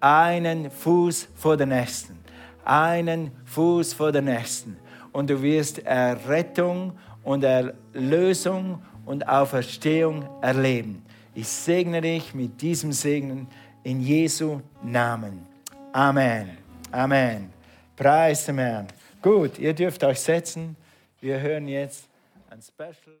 Einen 0.00 0.70
Fuß 0.70 1.28
vor 1.34 1.56
der 1.56 1.66
nächsten. 1.66 2.18
Einen 2.64 3.30
Fuß 3.44 3.94
vor 3.94 4.12
der 4.12 4.22
nächsten. 4.22 4.76
Und 5.12 5.30
du 5.30 5.42
wirst 5.42 5.78
Errettung 5.80 6.92
und 7.22 7.44
Erlösung 7.44 8.82
und 9.04 9.28
Auferstehung 9.28 10.28
erleben. 10.40 11.04
Ich 11.34 11.48
segne 11.48 12.00
dich 12.00 12.34
mit 12.34 12.60
diesem 12.60 12.92
Segen 12.92 13.46
in 13.84 14.00
Jesu 14.00 14.60
Namen. 14.82 15.46
Amen. 15.92 16.58
Amen. 16.90 17.52
Preis 17.94 18.46
dem 18.46 18.58
Herrn. 18.58 18.88
Gut, 19.22 19.58
ihr 19.58 19.72
dürft 19.72 20.02
euch 20.02 20.18
setzen. 20.20 20.76
Wir 21.20 21.40
hören 21.40 21.68
jetzt 21.68 22.08
ein 22.50 22.60
Special. 22.60 22.94